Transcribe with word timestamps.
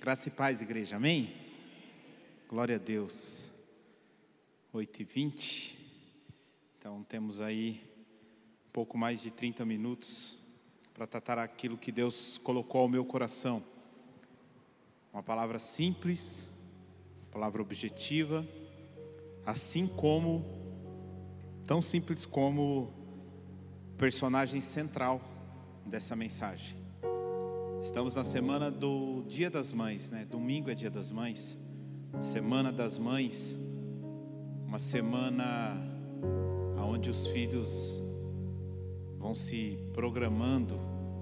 Graça 0.00 0.28
e 0.28 0.30
paz, 0.30 0.62
igreja, 0.62 0.94
amém? 0.94 1.34
Glória 2.48 2.76
a 2.76 2.78
Deus. 2.78 3.50
8 4.72 5.02
e 5.02 5.04
20 5.04 5.78
então 6.78 7.02
temos 7.02 7.40
aí 7.40 7.82
um 8.68 8.70
pouco 8.72 8.96
mais 8.96 9.20
de 9.20 9.32
30 9.32 9.66
minutos 9.66 10.38
para 10.94 11.04
tratar 11.04 11.36
aquilo 11.36 11.76
que 11.76 11.90
Deus 11.90 12.38
colocou 12.38 12.82
ao 12.82 12.88
meu 12.88 13.04
coração. 13.04 13.62
Uma 15.12 15.22
palavra 15.22 15.58
simples, 15.58 16.48
palavra 17.32 17.60
objetiva, 17.60 18.46
assim 19.44 19.88
como, 19.88 20.44
tão 21.66 21.82
simples 21.82 22.24
como 22.24 22.92
personagem 23.98 24.60
central 24.60 25.20
dessa 25.84 26.14
mensagem. 26.14 26.87
Estamos 27.80 28.16
na 28.16 28.24
semana 28.24 28.72
do 28.72 29.22
Dia 29.28 29.48
das 29.48 29.72
Mães, 29.72 30.10
né? 30.10 30.26
Domingo 30.28 30.68
é 30.68 30.74
Dia 30.74 30.90
das 30.90 31.12
Mães, 31.12 31.56
Semana 32.20 32.72
das 32.72 32.98
Mães, 32.98 33.56
uma 34.66 34.80
semana 34.80 35.76
onde 36.76 37.08
os 37.08 37.28
filhos 37.28 38.02
vão 39.16 39.32
se 39.32 39.78
programando 39.92 40.74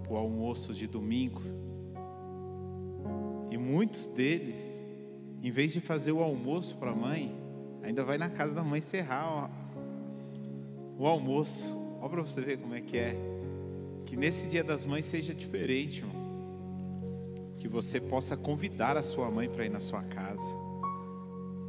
para 0.03 0.15
o 0.15 0.17
almoço 0.17 0.73
de 0.73 0.87
domingo. 0.87 1.43
E 3.51 3.59
muitos 3.59 4.07
deles, 4.07 4.83
em 5.43 5.51
vez 5.51 5.75
de 5.75 5.81
fazer 5.81 6.13
o 6.13 6.23
almoço 6.23 6.79
para 6.79 6.93
a 6.93 6.97
mãe, 6.97 7.37
ainda 7.83 8.03
vai 8.03 8.17
na 8.17 8.31
casa 8.31 8.55
da 8.55 8.65
mãe 8.65 8.81
serrar 8.81 9.51
o 10.99 11.07
almoço. 11.07 11.77
Olha 12.01 12.09
para 12.09 12.23
você 12.23 12.41
ver 12.41 12.57
como 12.57 12.75
é 12.75 12.81
que 12.81 12.97
é. 12.97 13.15
Que 14.07 14.17
nesse 14.17 14.49
dia 14.49 14.65
das 14.65 14.87
mães 14.87 15.05
seja 15.05 15.35
diferente, 15.35 16.01
irmão 16.01 16.16
que 17.67 17.73
você 17.73 18.01
possa 18.01 18.37
convidar 18.37 18.97
a 18.97 19.03
sua 19.03 19.29
mãe 19.29 19.49
para 19.49 19.65
ir 19.65 19.69
na 19.69 19.81
sua 19.81 20.01
casa. 20.03 20.55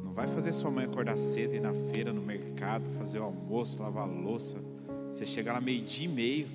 Não 0.03 0.13
vai 0.13 0.27
fazer 0.27 0.53
sua 0.53 0.69
mãe 0.69 0.85
acordar 0.85 1.17
cedo, 1.17 1.55
ir 1.55 1.59
na 1.59 1.73
feira, 1.73 2.13
no 2.13 2.22
mercado, 2.22 2.88
fazer 2.91 3.19
o 3.19 3.23
almoço, 3.23 3.81
lavar 3.81 4.03
a 4.03 4.11
louça. 4.11 4.57
Você 5.09 5.25
chega 5.25 5.52
lá 5.52 5.59
meio-dia 5.59 6.05
e 6.05 6.07
meio, 6.07 6.47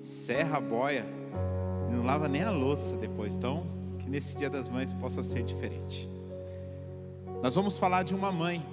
serra 0.00 0.56
a 0.56 0.60
boia 0.60 1.04
e 1.86 1.92
não 1.92 2.02
lava 2.02 2.28
nem 2.28 2.42
a 2.42 2.50
louça 2.50 2.96
depois. 2.96 3.36
Então, 3.36 3.66
que 3.98 4.08
nesse 4.08 4.34
dia 4.34 4.48
das 4.48 4.70
mães 4.70 4.94
possa 4.94 5.22
ser 5.22 5.42
diferente. 5.42 6.08
Nós 7.42 7.54
vamos 7.54 7.76
falar 7.76 8.04
de 8.04 8.14
uma 8.14 8.32
mãe. 8.32 8.64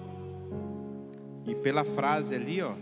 E 1.45 1.53
pela 1.55 1.83
frase 1.83 2.33
ali, 2.33 2.61
ó, 2.61 2.73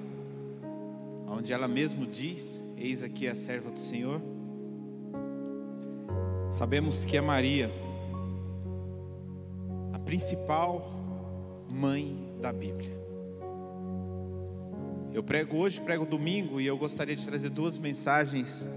onde 1.27 1.52
ela 1.52 1.67
mesmo 1.67 2.05
diz: 2.05 2.63
Eis 2.77 3.02
aqui 3.02 3.27
a 3.27 3.33
serva 3.33 3.71
do 3.71 3.80
Senhor 3.80 4.21
Sabemos 6.53 7.03
que 7.03 7.17
é 7.17 7.21
Maria, 7.21 7.71
a 9.91 9.97
principal 9.97 10.87
mãe 11.67 12.15
da 12.39 12.53
Bíblia. 12.53 12.95
Eu 15.11 15.23
prego 15.23 15.57
hoje, 15.57 15.81
prego 15.81 16.05
domingo, 16.05 16.61
e 16.61 16.67
eu 16.67 16.77
gostaria 16.77 17.15
de 17.15 17.25
trazer 17.25 17.49
duas 17.49 17.79
mensagens 17.79 18.69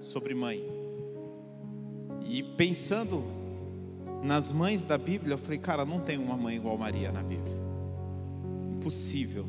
sobre 0.00 0.32
mãe. 0.32 0.64
E 2.24 2.40
pensando 2.40 3.24
nas 4.22 4.52
mães 4.52 4.84
da 4.84 4.96
Bíblia, 4.96 5.34
eu 5.34 5.38
falei, 5.38 5.58
cara, 5.58 5.84
não 5.84 5.98
tem 5.98 6.18
uma 6.18 6.36
mãe 6.36 6.54
igual 6.54 6.78
Maria 6.78 7.10
na 7.10 7.24
Bíblia. 7.24 7.58
Impossível. 8.76 9.44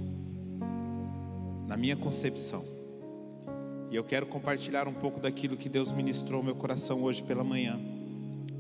Na 1.68 1.78
minha 1.78 1.96
concepção. 1.96 2.79
E 3.92 3.96
eu 3.96 4.04
quero 4.04 4.26
compartilhar 4.28 4.88
um 4.88 4.94
pouco 4.94 5.20
daquilo 5.20 5.58
que 5.58 5.68
Deus 5.68 5.92
ministrou 5.92 6.38
ao 6.38 6.44
meu 6.44 6.56
coração 6.56 7.02
hoje 7.04 7.24
pela 7.24 7.44
manhã, 7.44 7.80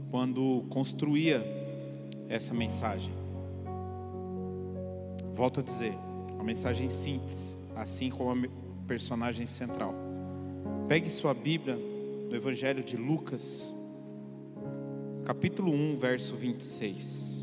quando 0.09 0.65
construía 0.69 1.43
essa 2.27 2.53
mensagem. 2.53 3.13
Volto 5.35 5.59
a 5.59 5.63
dizer, 5.63 5.93
uma 6.33 6.43
mensagem 6.43 6.89
simples, 6.89 7.57
assim 7.75 8.09
como 8.09 8.31
a 8.31 8.49
personagem 8.87 9.45
central. 9.45 9.93
Pegue 10.87 11.09
sua 11.09 11.33
Bíblia 11.33 11.75
no 11.75 12.35
Evangelho 12.35 12.83
de 12.83 12.97
Lucas, 12.97 13.73
capítulo 15.25 15.71
1, 15.71 15.97
verso 15.97 16.35
26. 16.35 17.38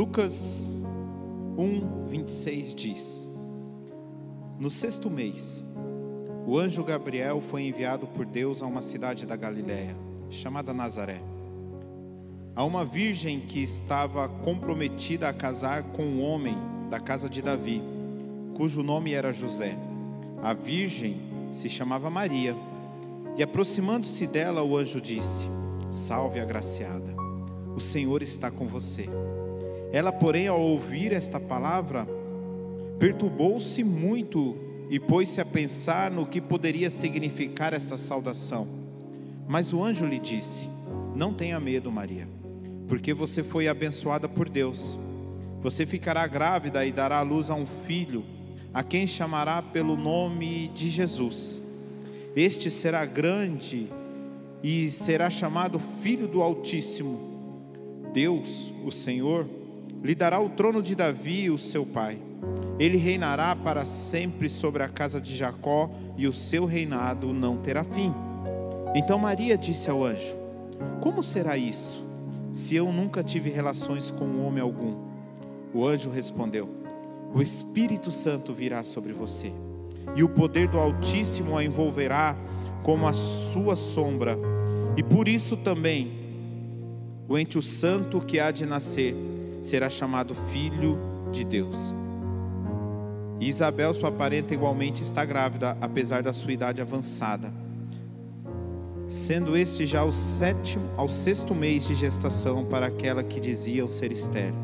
Lucas 0.00 0.80
1, 1.58 2.06
26 2.06 2.74
diz: 2.74 3.28
No 4.58 4.70
sexto 4.70 5.10
mês, 5.10 5.62
o 6.46 6.58
anjo 6.58 6.82
Gabriel 6.82 7.42
foi 7.42 7.64
enviado 7.64 8.06
por 8.06 8.24
Deus 8.24 8.62
a 8.62 8.66
uma 8.66 8.80
cidade 8.80 9.26
da 9.26 9.36
Galiléia, 9.36 9.94
chamada 10.30 10.72
Nazaré, 10.72 11.20
a 12.56 12.64
uma 12.64 12.82
virgem 12.82 13.40
que 13.40 13.62
estava 13.62 14.26
comprometida 14.26 15.28
a 15.28 15.34
casar 15.34 15.82
com 15.82 16.02
um 16.02 16.22
homem 16.22 16.56
da 16.88 16.98
casa 16.98 17.28
de 17.28 17.42
Davi, 17.42 17.82
cujo 18.56 18.82
nome 18.82 19.12
era 19.12 19.34
José. 19.34 19.76
A 20.42 20.54
virgem 20.54 21.20
se 21.52 21.68
chamava 21.68 22.08
Maria. 22.08 22.56
E 23.36 23.42
aproximando-se 23.42 24.26
dela, 24.26 24.62
o 24.62 24.78
anjo 24.78 24.98
disse: 24.98 25.44
Salve, 25.90 26.40
agraciada, 26.40 27.14
o 27.76 27.80
Senhor 27.80 28.22
está 28.22 28.50
com 28.50 28.66
você. 28.66 29.06
Ela, 29.92 30.12
porém, 30.12 30.46
ao 30.46 30.60
ouvir 30.60 31.12
esta 31.12 31.40
palavra, 31.40 32.06
perturbou-se 32.98 33.82
muito 33.82 34.56
e 34.88 35.00
pôs-se 35.00 35.40
a 35.40 35.44
pensar 35.44 36.10
no 36.10 36.26
que 36.26 36.40
poderia 36.40 36.90
significar 36.90 37.72
esta 37.72 37.96
saudação. 37.96 38.66
Mas 39.48 39.72
o 39.72 39.82
anjo 39.82 40.06
lhe 40.06 40.18
disse: 40.18 40.68
Não 41.14 41.34
tenha 41.34 41.58
medo, 41.58 41.90
Maria, 41.90 42.28
porque 42.86 43.12
você 43.12 43.42
foi 43.42 43.68
abençoada 43.68 44.28
por 44.28 44.48
Deus. 44.48 44.98
Você 45.62 45.84
ficará 45.84 46.26
grávida 46.26 46.86
e 46.86 46.92
dará 46.92 47.18
à 47.18 47.22
luz 47.22 47.50
a 47.50 47.54
um 47.54 47.66
filho, 47.66 48.24
a 48.72 48.82
quem 48.82 49.06
chamará 49.06 49.60
pelo 49.60 49.96
nome 49.96 50.68
de 50.68 50.88
Jesus. 50.88 51.62
Este 52.34 52.70
será 52.70 53.04
grande 53.04 53.88
e 54.62 54.90
será 54.90 55.28
chamado 55.28 55.78
Filho 55.78 56.28
do 56.28 56.42
Altíssimo. 56.42 57.28
Deus, 58.12 58.72
o 58.84 58.90
Senhor, 58.90 59.46
lhe 60.02 60.14
dará 60.14 60.40
o 60.40 60.48
trono 60.48 60.82
de 60.82 60.94
Davi, 60.94 61.50
o 61.50 61.58
seu 61.58 61.84
pai. 61.84 62.18
Ele 62.78 62.96
reinará 62.96 63.54
para 63.54 63.84
sempre 63.84 64.48
sobre 64.48 64.82
a 64.82 64.88
casa 64.88 65.20
de 65.20 65.36
Jacó, 65.36 65.90
e 66.16 66.26
o 66.26 66.32
seu 66.32 66.64
reinado 66.64 67.32
não 67.32 67.58
terá 67.58 67.84
fim. 67.84 68.12
Então 68.94 69.18
Maria 69.18 69.56
disse 69.56 69.90
ao 69.90 70.04
anjo: 70.04 70.34
Como 71.00 71.22
será 71.22 71.56
isso, 71.56 72.04
se 72.52 72.74
eu 72.74 72.90
nunca 72.92 73.22
tive 73.22 73.50
relações 73.50 74.10
com 74.10 74.44
homem 74.44 74.62
algum? 74.62 74.96
O 75.74 75.86
anjo 75.86 76.10
respondeu: 76.10 76.68
O 77.34 77.42
Espírito 77.42 78.10
Santo 78.10 78.54
virá 78.54 78.82
sobre 78.82 79.12
você, 79.12 79.52
e 80.16 80.22
o 80.22 80.28
poder 80.28 80.68
do 80.68 80.78
Altíssimo 80.78 81.56
a 81.56 81.64
envolverá 81.64 82.34
como 82.82 83.06
a 83.06 83.12
sua 83.12 83.76
sombra, 83.76 84.38
e 84.96 85.02
por 85.02 85.28
isso 85.28 85.56
também 85.58 86.18
o 87.28 87.38
ente 87.38 87.58
o 87.58 87.62
santo 87.62 88.20
que 88.20 88.40
há 88.40 88.50
de 88.50 88.66
nascer 88.66 89.14
será 89.62 89.88
chamado 89.88 90.34
filho 90.34 90.98
de 91.32 91.44
Deus. 91.44 91.94
E 93.40 93.48
Isabel, 93.48 93.94
sua 93.94 94.12
parenta, 94.12 94.52
igualmente 94.52 95.02
está 95.02 95.24
grávida, 95.24 95.76
apesar 95.80 96.22
da 96.22 96.32
sua 96.32 96.52
idade 96.52 96.80
avançada, 96.82 97.52
sendo 99.08 99.56
este 99.56 99.86
já 99.86 100.04
o 100.04 100.12
sétimo, 100.12 100.84
ao 100.96 101.08
sexto 101.08 101.54
mês 101.54 101.86
de 101.86 101.94
gestação 101.94 102.66
para 102.66 102.86
aquela 102.86 103.22
que 103.22 103.40
dizia 103.40 103.84
o 103.84 103.88
ser 103.88 104.12
estéril, 104.12 104.54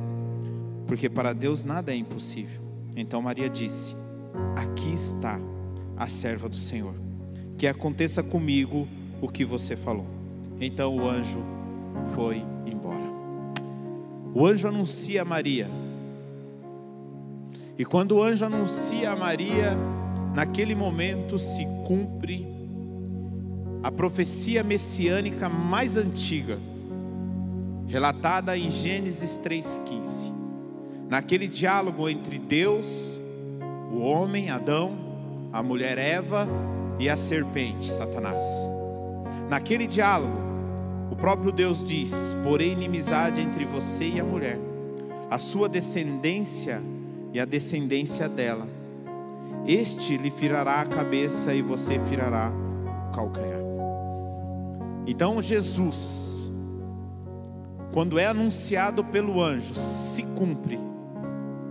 porque 0.87 1.09
para 1.09 1.33
Deus 1.33 1.65
nada 1.65 1.93
é 1.93 1.97
impossível. 1.97 2.61
Então 2.95 3.23
Maria 3.23 3.49
disse: 3.49 3.95
Aqui 4.55 4.93
está 4.93 5.41
a 5.97 6.09
serva 6.09 6.49
do 6.49 6.57
Senhor, 6.57 6.95
que 7.57 7.67
aconteça 7.67 8.23
comigo 8.23 8.87
o 9.23 9.29
que 9.29 9.45
você 9.45 9.75
falou. 9.75 10.07
Então 10.61 10.97
o 10.97 11.09
anjo 11.09 11.43
foi 12.15 12.45
o 14.39 14.47
anjo 14.47 14.69
anuncia 14.69 15.23
a 15.23 15.25
Maria. 15.25 15.67
E 17.79 17.87
quando 17.87 18.17
o 18.17 18.23
anjo 18.23 18.45
anuncia 18.45 19.13
a 19.13 19.17
Maria, 19.17 19.75
naquele 20.35 20.75
momento 20.75 21.39
se 21.39 21.67
cumpre 21.87 22.47
a 23.83 23.91
profecia 23.91 24.63
messiânica 24.63 25.49
mais 25.49 25.97
antiga, 25.97 26.59
relatada 27.87 28.59
em 28.59 28.71
Gênesis 28.71 29.41
3,15. 29.43 30.31
Naquele 31.09 31.49
diálogo 31.49 32.07
entre 32.07 32.39
Deus, 32.39 33.19
o 33.91 34.01
homem, 34.01 34.51
Adão, 34.51 34.99
a 35.51 35.63
mulher 35.63 35.97
Eva 35.97 36.47
e 36.99 37.09
a 37.09 37.17
serpente, 37.17 37.91
Satanás. 37.91 38.43
Naquele 39.49 39.87
diálogo, 39.87 40.37
o 41.11 41.17
próprio 41.17 41.53
Deus 41.53 41.83
diz: 41.83 42.35
porém, 42.43 42.73
inimizade 42.73 43.41
entre 43.41 43.65
você 43.65 44.09
e 44.09 44.21
a 44.21 44.25
mulher, 44.25 44.59
a 45.31 45.39
sua 45.39 45.69
descendência 45.69 46.83
e 47.33 47.41
a 47.41 47.45
descendência 47.45 48.29
dela. 48.29 48.67
este 49.67 50.17
lhe 50.17 50.31
firará 50.31 50.81
a 50.81 50.87
cabeça 50.87 51.53
e 51.53 51.61
você 51.61 51.99
firará 51.99 52.53
o 53.09 53.13
calcanhar. 53.13 53.61
Então 55.07 55.43
Jesus, 55.43 56.51
quando 57.93 58.19
é 58.19 58.27
anunciado 58.27 59.05
pelo 59.05 59.43
anjo, 59.43 59.75
se 59.75 60.23
cumpre 60.23 60.79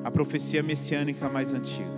a 0.03 0.11
profecia 0.11 0.61
messiânica 0.61 1.29
mais 1.29 1.51
antiga. 1.51 1.94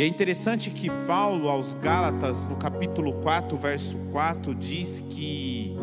E 0.00 0.02
é 0.02 0.06
interessante 0.06 0.70
que 0.70 0.88
Paulo, 1.06 1.50
aos 1.50 1.74
Gálatas, 1.74 2.46
no 2.46 2.56
capítulo 2.56 3.12
4, 3.20 3.54
verso 3.58 3.98
4, 4.10 4.54
diz 4.54 4.98
que 5.10 5.76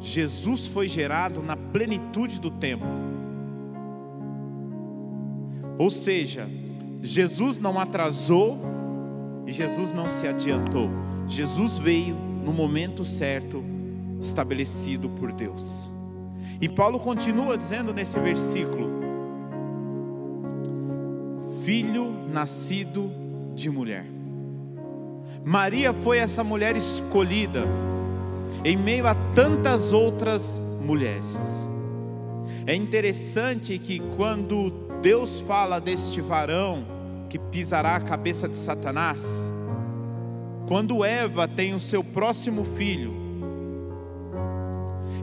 Jesus 0.00 0.66
foi 0.66 0.88
gerado 0.88 1.42
na 1.42 1.54
plenitude 1.54 2.40
do 2.40 2.50
tempo. 2.50 2.86
Ou 5.76 5.90
seja, 5.90 6.48
Jesus 7.02 7.58
não 7.58 7.78
atrasou 7.78 8.58
e 9.46 9.52
Jesus 9.52 9.92
não 9.92 10.08
se 10.08 10.26
adiantou. 10.26 10.88
Jesus 11.28 11.76
veio 11.76 12.14
no 12.14 12.54
momento 12.54 13.04
certo, 13.04 13.62
estabelecido 14.18 15.10
por 15.10 15.30
Deus. 15.30 15.90
E 16.58 16.70
Paulo 16.70 16.98
continua 16.98 17.58
dizendo 17.58 17.92
nesse 17.92 18.18
versículo: 18.18 18.99
Filho 21.64 22.12
nascido 22.32 23.10
de 23.54 23.68
mulher. 23.68 24.06
Maria 25.44 25.92
foi 25.92 26.18
essa 26.18 26.44
mulher 26.44 26.76
escolhida 26.76 27.64
em 28.64 28.76
meio 28.76 29.06
a 29.06 29.14
tantas 29.34 29.92
outras 29.92 30.60
mulheres. 30.80 31.68
É 32.66 32.74
interessante 32.74 33.78
que 33.78 34.00
quando 34.16 34.70
Deus 35.00 35.40
fala 35.40 35.80
deste 35.80 36.20
varão 36.20 36.84
que 37.28 37.38
pisará 37.38 37.96
a 37.96 38.00
cabeça 38.00 38.48
de 38.48 38.56
Satanás, 38.56 39.52
quando 40.68 41.04
Eva 41.04 41.48
tem 41.48 41.74
o 41.74 41.80
seu 41.80 42.04
próximo 42.04 42.64
filho, 42.64 43.14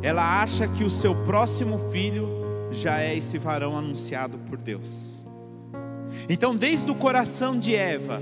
ela 0.02 0.42
acha 0.42 0.68
que 0.68 0.84
o 0.84 0.90
seu 0.90 1.16
próximo 1.26 1.78
filho 1.92 2.28
já 2.72 3.00
é 3.00 3.16
esse 3.16 3.38
varão 3.38 3.78
anunciado 3.78 4.38
por 4.40 4.58
Deus. 4.58 5.17
Então, 6.30 6.56
desde 6.56 6.90
o 6.92 6.96
coração 6.96 7.60
de 7.60 7.76
Eva, 7.76 8.22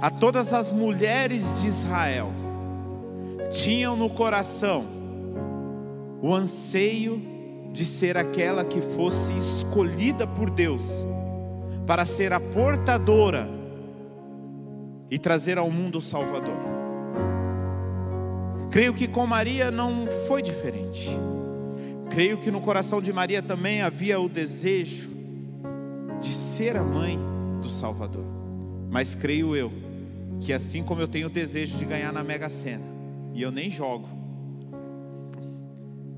a 0.00 0.10
todas 0.10 0.52
as 0.52 0.70
mulheres 0.70 1.60
de 1.60 1.68
Israel, 1.68 2.32
tinham 3.50 3.96
no 3.96 4.08
coração 4.10 4.86
o 6.20 6.34
anseio 6.34 7.22
de 7.72 7.84
ser 7.84 8.16
aquela 8.16 8.64
que 8.64 8.80
fosse 8.80 9.32
escolhida 9.36 10.26
por 10.26 10.50
Deus 10.50 11.06
para 11.86 12.04
ser 12.04 12.32
a 12.32 12.40
portadora 12.40 13.48
e 15.10 15.18
trazer 15.18 15.58
ao 15.58 15.70
mundo 15.70 15.98
o 15.98 16.02
Salvador. 16.02 16.56
Creio 18.70 18.94
que 18.94 19.06
com 19.06 19.26
Maria 19.26 19.70
não 19.70 20.08
foi 20.26 20.40
diferente. 20.40 21.10
Creio 22.08 22.38
que 22.38 22.50
no 22.50 22.60
coração 22.60 23.02
de 23.02 23.12
Maria 23.12 23.42
também 23.42 23.82
havia 23.82 24.18
o 24.18 24.28
desejo 24.28 25.11
de 26.22 26.32
ser 26.32 26.76
a 26.76 26.82
mãe 26.82 27.18
do 27.60 27.68
Salvador. 27.68 28.24
Mas 28.90 29.14
creio 29.14 29.54
eu 29.54 29.70
que 30.40 30.52
assim 30.52 30.82
como 30.82 31.00
eu 31.00 31.08
tenho 31.08 31.26
o 31.26 31.30
desejo 31.30 31.76
de 31.76 31.84
ganhar 31.84 32.12
na 32.12 32.24
Mega 32.24 32.48
Sena, 32.48 32.84
e 33.34 33.42
eu 33.42 33.50
nem 33.50 33.70
jogo, 33.70 34.08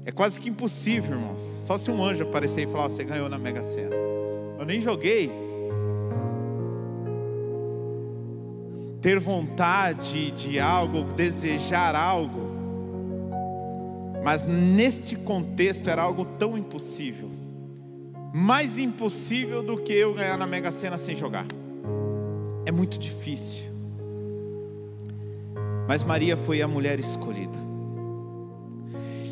é 0.05 0.13
quase 0.13 0.39
que 0.39 0.49
impossível, 0.49 1.17
irmãos. 1.17 1.43
Só 1.65 1.77
se 1.77 1.91
um 1.91 2.03
anjo 2.03 2.23
aparecer 2.23 2.69
e 2.69 2.71
falar: 2.71 2.87
oh, 2.87 2.91
Você 2.91 3.05
ganhou 3.05 3.29
na 3.29 3.39
Mega 3.39 3.63
Sena. 3.63 3.95
Eu 4.59 4.65
nem 4.65 4.81
joguei. 4.81 5.31
ter 9.05 9.21
vontade 9.21 10.31
de 10.31 10.59
algo, 10.59 11.05
desejar 11.13 11.95
algo, 11.95 12.41
mas 14.25 14.45
neste 14.45 15.15
contexto 15.15 15.91
era 15.91 16.01
algo 16.01 16.25
tão 16.25 16.57
impossível, 16.57 17.29
mais 18.37 18.79
impossível 18.79 19.63
do 19.63 19.77
que 19.77 19.93
eu 19.93 20.13
ganhar 20.13 20.37
na 20.37 20.45
Mega 20.45 20.73
Sena 20.73 20.99
sem 20.99 21.15
jogar. 21.15 21.47
É 22.67 22.73
muito 22.73 22.99
difícil. 22.99 23.67
Mas 25.87 26.03
Maria 26.03 26.37
foi 26.37 26.61
a 26.61 26.67
mulher 26.67 26.99
escolhida. 26.99 27.57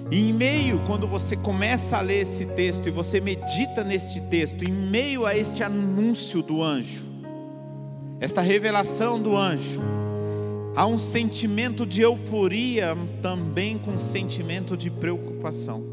E 0.08 0.30
em 0.30 0.32
meio, 0.32 0.84
quando 0.86 1.08
você 1.08 1.34
começa 1.34 1.96
a 1.96 2.00
ler 2.00 2.20
esse 2.20 2.46
texto 2.46 2.86
e 2.86 2.92
você 2.92 3.20
medita 3.20 3.82
neste 3.82 4.20
texto, 4.20 4.62
em 4.62 4.70
meio 4.70 5.26
a 5.26 5.36
este 5.36 5.64
anúncio 5.64 6.40
do 6.40 6.62
anjo, 6.62 7.04
esta 8.20 8.40
revelação 8.40 9.20
do 9.20 9.36
anjo, 9.36 9.80
há 10.76 10.86
um 10.86 10.98
sentimento 10.98 11.84
de 11.84 12.02
euforia 12.02 12.96
também 13.20 13.76
com 13.78 13.92
um 13.92 13.98
sentimento 13.98 14.76
de 14.76 14.90
preocupação. 14.90 15.91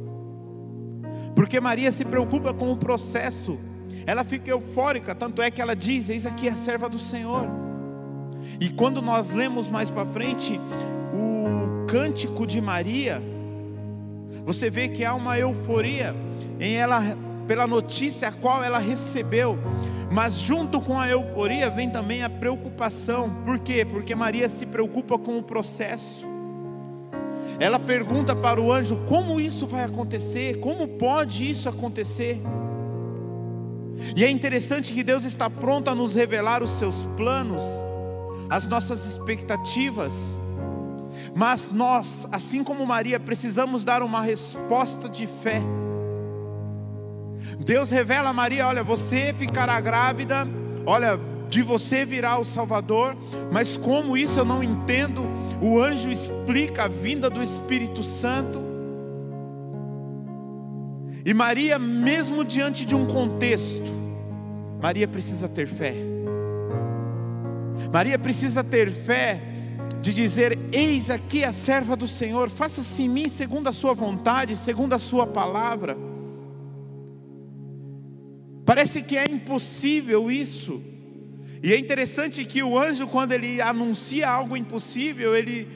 Porque 1.40 1.58
Maria 1.58 1.90
se 1.90 2.04
preocupa 2.04 2.54
com 2.54 2.70
o 2.70 2.76
processo, 2.76 3.58
ela 4.06 4.26
fica 4.26 4.50
eufórica, 4.50 5.16
tanto 5.16 5.42
é 5.42 5.50
que 5.50 5.62
ela 5.62 5.74
diz: 5.74 6.10
Eis 6.10 6.26
aqui 6.26 6.50
a 6.50 6.56
serva 6.58 6.90
do 6.90 7.00
Senhor. 7.00 7.48
E 8.60 8.68
quando 8.68 9.02
nós 9.02 9.32
lemos 9.32 9.70
mais 9.70 9.90
para 9.90 10.06
frente 10.06 10.60
o 11.14 11.86
cântico 11.86 12.46
de 12.46 12.60
Maria, 12.60 13.22
você 14.44 14.70
vê 14.70 14.90
que 14.90 15.06
há 15.06 15.16
uma 15.16 15.40
euforia 15.40 16.14
em 16.60 16.76
ela 16.76 17.02
pela 17.48 17.66
notícia 17.66 18.28
a 18.28 18.34
qual 18.34 18.62
ela 18.62 18.78
recebeu. 18.78 19.58
Mas 20.12 20.40
junto 20.40 20.82
com 20.82 21.00
a 21.00 21.08
euforia 21.08 21.70
vem 21.70 21.90
também 21.90 22.22
a 22.22 22.30
preocupação. 22.30 23.34
Por 23.46 23.60
quê? 23.60 23.86
Porque 23.86 24.14
Maria 24.14 24.50
se 24.50 24.66
preocupa 24.66 25.18
com 25.18 25.38
o 25.38 25.44
processo. 25.44 26.29
Ela 27.60 27.78
pergunta 27.78 28.36
para 28.36 28.62
o 28.62 28.72
anjo: 28.72 28.98
como 29.08 29.40
isso 29.40 29.68
vai 29.68 29.84
acontecer? 29.84 30.60
Como 30.60 30.88
pode 30.88 31.50
isso 31.50 31.68
acontecer? 31.68 32.42
E 34.16 34.24
é 34.24 34.30
interessante 34.30 34.94
que 34.94 35.04
Deus 35.04 35.26
está 35.26 35.50
pronto 35.50 35.90
a 35.90 35.96
nos 35.96 36.16
revelar 36.16 36.64
os 36.64 36.72
seus 36.72 37.06
planos, 37.18 37.64
as 38.50 38.68
nossas 38.68 39.06
expectativas. 39.06 40.38
Mas 41.36 41.70
nós, 41.70 42.28
assim 42.32 42.64
como 42.64 42.86
Maria, 42.86 43.20
precisamos 43.20 43.84
dar 43.84 44.02
uma 44.02 44.22
resposta 44.22 45.10
de 45.10 45.28
fé. 45.28 45.62
Deus 47.60 47.90
revela 47.90 48.30
a 48.30 48.34
Maria: 48.34 48.68
olha, 48.68 48.84
você 48.84 49.34
ficará 49.34 49.80
grávida, 49.82 50.48
olha, 50.86 51.20
de 51.50 51.62
você 51.62 52.06
virá 52.06 52.38
o 52.38 52.46
Salvador, 52.46 53.18
mas 53.52 53.76
como 53.76 54.16
isso 54.16 54.40
eu 54.40 54.46
não 54.46 54.64
entendo, 54.64 55.26
o 55.62 55.80
anjo 55.80 56.10
explica 56.10 56.86
a 56.86 56.88
vinda 56.88 57.30
do 57.30 57.44
Espírito 57.44 58.02
Santo. 58.02 58.60
E 61.26 61.34
Maria, 61.34 61.78
mesmo 61.78 62.46
diante 62.46 62.86
de 62.86 62.96
um 62.96 63.06
contexto, 63.06 63.92
Maria 64.82 65.08
precisa 65.08 65.50
ter 65.50 65.68
fé. 65.68 65.96
Maria 67.92 68.18
precisa 68.18 68.64
ter 68.64 68.90
fé 68.90 69.42
de 70.02 70.14
dizer: 70.14 70.58
Eis 70.72 71.10
aqui 71.10 71.44
a 71.44 71.52
serva 71.52 71.96
do 71.96 72.08
Senhor, 72.08 72.50
faça-se 72.50 73.04
em 73.04 73.10
mim 73.10 73.28
segundo 73.28 73.68
a 73.68 73.74
sua 73.74 73.94
vontade, 73.94 74.56
segundo 74.56 74.94
a 74.94 75.00
sua 75.00 75.28
palavra. 75.28 75.98
Parece 78.66 79.02
que 79.04 79.18
é 79.18 79.26
impossível 79.26 80.32
isso. 80.32 80.82
E 81.62 81.74
é 81.74 81.78
interessante 81.78 82.46
que 82.46 82.64
o 82.64 82.78
anjo, 82.78 83.08
quando 83.08 83.34
ele 83.34 83.62
anuncia 83.62 84.30
algo 84.30 84.56
impossível, 84.56 85.36
ele, 85.36 85.68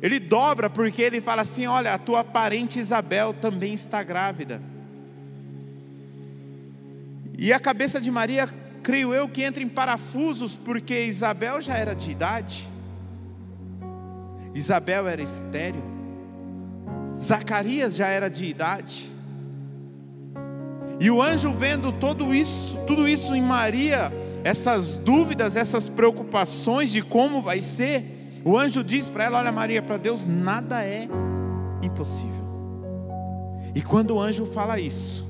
ele 0.00 0.20
dobra, 0.20 0.70
porque 0.70 1.02
ele 1.02 1.20
fala 1.20 1.42
assim: 1.42 1.66
Olha, 1.66 1.94
a 1.94 1.98
tua 1.98 2.22
parente 2.22 2.78
Isabel 2.78 3.34
também 3.34 3.74
está 3.74 4.02
grávida. 4.02 4.62
E 7.36 7.52
a 7.52 7.58
cabeça 7.58 8.00
de 8.00 8.10
Maria, 8.10 8.48
creio 8.82 9.12
eu, 9.12 9.28
que 9.28 9.42
entra 9.42 9.60
em 9.60 9.68
parafusos, 9.68 10.54
porque 10.54 11.06
Isabel 11.06 11.60
já 11.60 11.76
era 11.76 11.94
de 11.94 12.12
idade, 12.12 12.68
Isabel 14.54 15.08
era 15.08 15.20
estéril, 15.20 15.82
Zacarias 17.20 17.96
já 17.96 18.06
era 18.06 18.30
de 18.30 18.44
idade. 18.44 19.10
E 21.00 21.10
o 21.10 21.20
anjo 21.20 21.52
vendo 21.52 21.90
tudo 21.90 22.32
isso, 22.32 22.78
tudo 22.86 23.08
isso 23.08 23.34
em 23.34 23.42
Maria, 23.42 24.12
essas 24.44 24.98
dúvidas, 24.98 25.56
essas 25.56 25.88
preocupações 25.88 26.90
de 26.90 27.02
como 27.02 27.40
vai 27.40 27.62
ser, 27.62 28.40
o 28.44 28.56
anjo 28.56 28.82
diz 28.82 29.08
para 29.08 29.24
ela: 29.24 29.38
Olha, 29.38 29.52
Maria, 29.52 29.82
para 29.82 29.96
Deus 29.96 30.24
nada 30.24 30.84
é 30.84 31.08
impossível. 31.82 32.42
E 33.74 33.80
quando 33.80 34.16
o 34.16 34.20
anjo 34.20 34.46
fala 34.46 34.78
isso, 34.78 35.26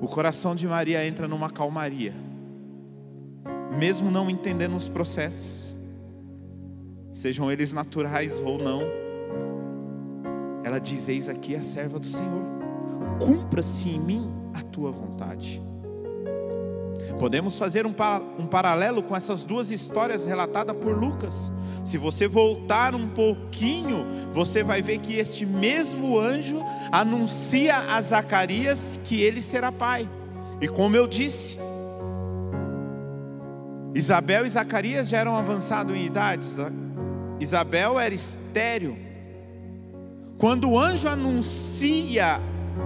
o 0.00 0.06
coração 0.06 0.54
de 0.54 0.66
Maria 0.66 1.06
entra 1.06 1.26
numa 1.26 1.50
calmaria, 1.50 2.14
mesmo 3.78 4.10
não 4.10 4.30
entendendo 4.30 4.76
os 4.76 4.88
processos, 4.88 5.74
sejam 7.12 7.50
eles 7.50 7.72
naturais 7.72 8.38
ou 8.40 8.58
não. 8.58 8.82
Ela 10.62 10.78
diz: 10.78 11.08
Eis 11.08 11.28
aqui 11.28 11.56
a 11.56 11.62
serva 11.62 11.98
do 11.98 12.06
Senhor, 12.06 12.44
cumpra-se 13.20 13.88
em 13.88 14.00
mim 14.00 14.32
a 14.54 14.62
tua 14.62 14.90
vontade. 14.90 15.60
Podemos 17.18 17.58
fazer 17.58 17.86
um, 17.86 17.94
um 18.38 18.46
paralelo 18.46 19.02
com 19.02 19.16
essas 19.16 19.44
duas 19.44 19.70
histórias 19.70 20.24
relatadas 20.24 20.76
por 20.76 20.98
Lucas. 20.98 21.50
Se 21.84 21.98
você 21.98 22.26
voltar 22.26 22.94
um 22.94 23.08
pouquinho, 23.08 24.06
você 24.32 24.62
vai 24.62 24.80
ver 24.80 24.98
que 24.98 25.14
este 25.16 25.44
mesmo 25.44 26.18
anjo 26.18 26.60
anuncia 26.90 27.76
a 27.76 28.00
Zacarias 28.00 28.98
que 29.04 29.20
ele 29.20 29.42
será 29.42 29.70
pai. 29.70 30.08
E 30.60 30.68
como 30.68 30.96
eu 30.96 31.06
disse, 31.06 31.58
Isabel 33.94 34.44
e 34.44 34.50
Zacarias 34.50 35.08
já 35.08 35.18
eram 35.18 35.36
avançados 35.36 35.94
em 35.94 36.04
idade. 36.04 36.48
Isabel 37.38 38.00
era 38.00 38.14
estéril. 38.14 38.96
Quando 40.38 40.70
o 40.70 40.78
anjo 40.78 41.08
anuncia 41.08 42.40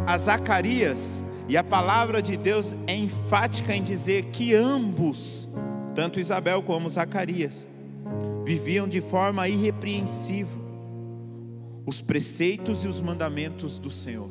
a 0.06 0.18
Zacarias, 0.18 1.24
e 1.48 1.56
a 1.56 1.64
palavra 1.64 2.20
de 2.20 2.36
Deus 2.36 2.76
é 2.86 2.94
enfática 2.94 3.74
em 3.74 3.82
dizer 3.82 4.24
que 4.26 4.54
ambos, 4.54 5.48
tanto 5.94 6.20
Isabel 6.20 6.62
como 6.62 6.90
Zacarias, 6.90 7.66
viviam 8.44 8.86
de 8.86 9.00
forma 9.00 9.48
irrepreensível 9.48 10.58
os 11.86 12.02
preceitos 12.02 12.84
e 12.84 12.86
os 12.86 13.00
mandamentos 13.00 13.78
do 13.78 13.90
Senhor. 13.90 14.28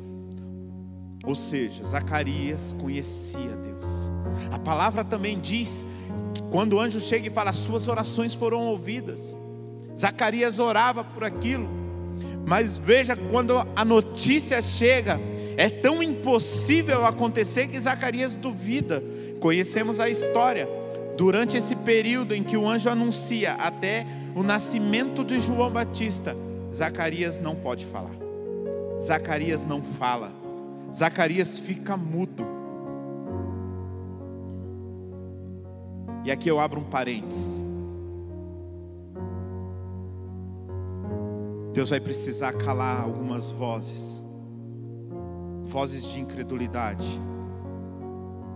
Ou 1.24 1.34
seja, 1.34 1.84
Zacarias 1.84 2.72
conhecia 2.80 3.56
Deus. 3.56 4.08
A 4.52 4.58
palavra 4.60 5.04
também 5.04 5.40
diz 5.40 5.84
que 6.32 6.42
quando 6.44 6.74
o 6.74 6.80
anjo 6.80 7.00
chega 7.00 7.26
e 7.26 7.30
fala, 7.30 7.52
suas 7.52 7.88
orações 7.88 8.32
foram 8.32 8.60
ouvidas. 8.68 9.36
Zacarias 9.98 10.60
orava 10.60 11.02
por 11.02 11.24
aquilo. 11.24 11.68
Mas 12.48 12.78
veja 12.78 13.14
quando 13.14 13.58
a 13.76 13.84
notícia 13.84 14.62
chega, 14.62 15.20
é 15.54 15.68
tão 15.68 16.02
impossível 16.02 17.04
acontecer 17.04 17.68
que 17.68 17.78
Zacarias 17.78 18.34
duvida. 18.34 19.04
Conhecemos 19.38 20.00
a 20.00 20.08
história. 20.08 20.66
Durante 21.14 21.58
esse 21.58 21.76
período 21.76 22.34
em 22.34 22.42
que 22.42 22.56
o 22.56 22.66
anjo 22.66 22.88
anuncia 22.88 23.52
até 23.52 24.06
o 24.34 24.42
nascimento 24.42 25.22
de 25.22 25.40
João 25.40 25.70
Batista, 25.70 26.34
Zacarias 26.74 27.38
não 27.38 27.54
pode 27.54 27.84
falar. 27.84 28.16
Zacarias 28.98 29.66
não 29.66 29.82
fala. 29.82 30.32
Zacarias 30.90 31.58
fica 31.58 31.98
mudo. 31.98 32.46
E 36.24 36.30
aqui 36.30 36.50
eu 36.50 36.58
abro 36.58 36.80
um 36.80 36.84
parênteses. 36.84 37.67
Deus 41.72 41.90
vai 41.90 42.00
precisar 42.00 42.52
calar 42.54 43.02
algumas 43.02 43.50
vozes 43.50 44.26
vozes 45.68 46.04
de 46.04 46.18
incredulidade, 46.18 47.20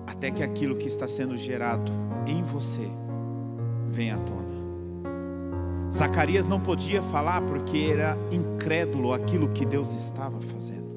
até 0.06 0.30
que 0.30 0.42
aquilo 0.42 0.76
que 0.76 0.88
está 0.88 1.06
sendo 1.06 1.36
gerado 1.36 1.92
em 2.26 2.42
você 2.42 2.88
venha 3.90 4.16
à 4.16 4.18
tona. 4.18 4.42
Zacarias 5.92 6.48
não 6.48 6.58
podia 6.58 7.02
falar 7.02 7.42
porque 7.42 7.90
era 7.92 8.16
incrédulo 8.30 9.12
aquilo 9.12 9.48
que 9.50 9.66
Deus 9.66 9.92
estava 9.92 10.40
fazendo. 10.40 10.90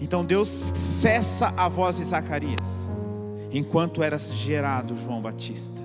Então 0.00 0.24
Deus 0.24 0.48
cessa 0.48 1.52
a 1.54 1.68
voz 1.68 1.98
de 1.98 2.04
Zacarias, 2.04 2.88
enquanto 3.52 4.02
era 4.02 4.18
gerado 4.18 4.96
João 4.96 5.20
Batista. 5.20 5.80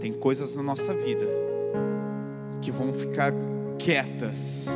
Tem 0.00 0.12
coisas 0.12 0.54
na 0.54 0.62
nossa 0.62 0.94
vida 0.94 1.26
que 2.62 2.70
vão 2.70 2.94
ficar 2.94 3.32
quietas, 3.78 4.68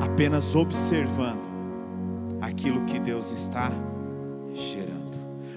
apenas 0.00 0.54
observando 0.54 1.48
aquilo 2.40 2.84
que 2.84 2.98
Deus 2.98 3.30
está 3.32 3.70
gerando. 4.54 4.98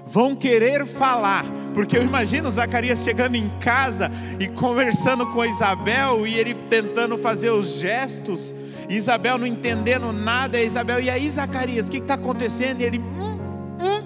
Vão 0.07 0.35
querer 0.35 0.85
falar, 0.85 1.45
porque 1.73 1.97
eu 1.97 2.03
imagino 2.03 2.51
Zacarias 2.51 2.99
chegando 3.03 3.35
em 3.35 3.47
casa 3.59 4.11
e 4.39 4.47
conversando 4.49 5.25
com 5.27 5.45
Isabel 5.45 6.27
e 6.27 6.37
ele 6.37 6.53
tentando 6.53 7.17
fazer 7.17 7.49
os 7.51 7.79
gestos, 7.79 8.53
Isabel 8.89 9.37
não 9.37 9.47
entendendo 9.47 10.11
nada, 10.11 10.59
e 10.59 10.65
Isabel, 10.65 10.99
e 10.99 11.09
aí 11.09 11.29
Zacarias, 11.29 11.87
o 11.87 11.91
que 11.91 11.97
está 11.97 12.15
acontecendo? 12.15 12.81
E 12.81 12.83
ele, 12.83 12.99
hum, 12.99 13.37
hum, 13.79 14.03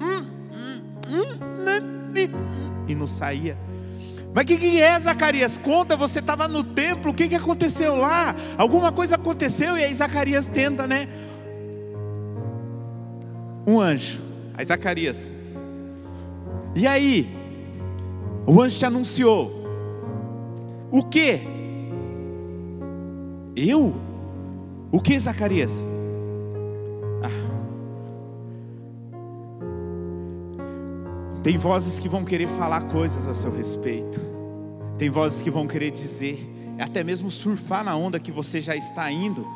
hum, 0.00 1.42
e 2.86 2.94
não 2.94 3.06
saía. 3.06 3.56
Mas 4.34 4.44
o 4.44 4.46
que, 4.46 4.56
que, 4.56 4.80
é, 4.80 4.98
Zacarias? 4.98 5.58
Conta, 5.58 5.96
você 5.96 6.20
estava 6.20 6.48
no 6.48 6.64
templo, 6.64 7.10
o 7.10 7.14
que, 7.14 7.28
que 7.28 7.34
aconteceu 7.34 7.96
lá? 7.96 8.34
Alguma 8.56 8.90
coisa 8.90 9.16
aconteceu, 9.16 9.76
e 9.76 9.84
aí 9.84 9.94
Zacarias 9.94 10.46
tenta, 10.46 10.86
né? 10.86 11.08
um 13.66 13.80
anjo, 13.80 14.20
aí 14.54 14.64
Zacarias. 14.66 15.30
E 16.74 16.86
aí, 16.86 17.28
o 18.46 18.60
anjo 18.60 18.78
te 18.78 18.86
anunciou. 18.86 19.62
O 20.90 21.02
que? 21.02 21.40
Eu? 23.54 23.94
O 24.90 25.00
que, 25.00 25.18
Zacarias? 25.18 25.84
Tem 31.42 31.58
vozes 31.58 31.98
que 31.98 32.08
vão 32.08 32.24
querer 32.24 32.48
falar 32.48 32.82
coisas 32.82 33.26
a 33.26 33.34
seu 33.34 33.54
respeito. 33.54 34.20
Tem 34.98 35.10
vozes 35.10 35.42
que 35.42 35.50
vão 35.50 35.66
querer 35.66 35.90
dizer, 35.90 36.38
até 36.78 37.02
mesmo 37.02 37.30
surfar 37.30 37.84
na 37.84 37.96
onda 37.96 38.20
que 38.20 38.30
você 38.30 38.60
já 38.60 38.76
está 38.76 39.10
indo, 39.10 39.46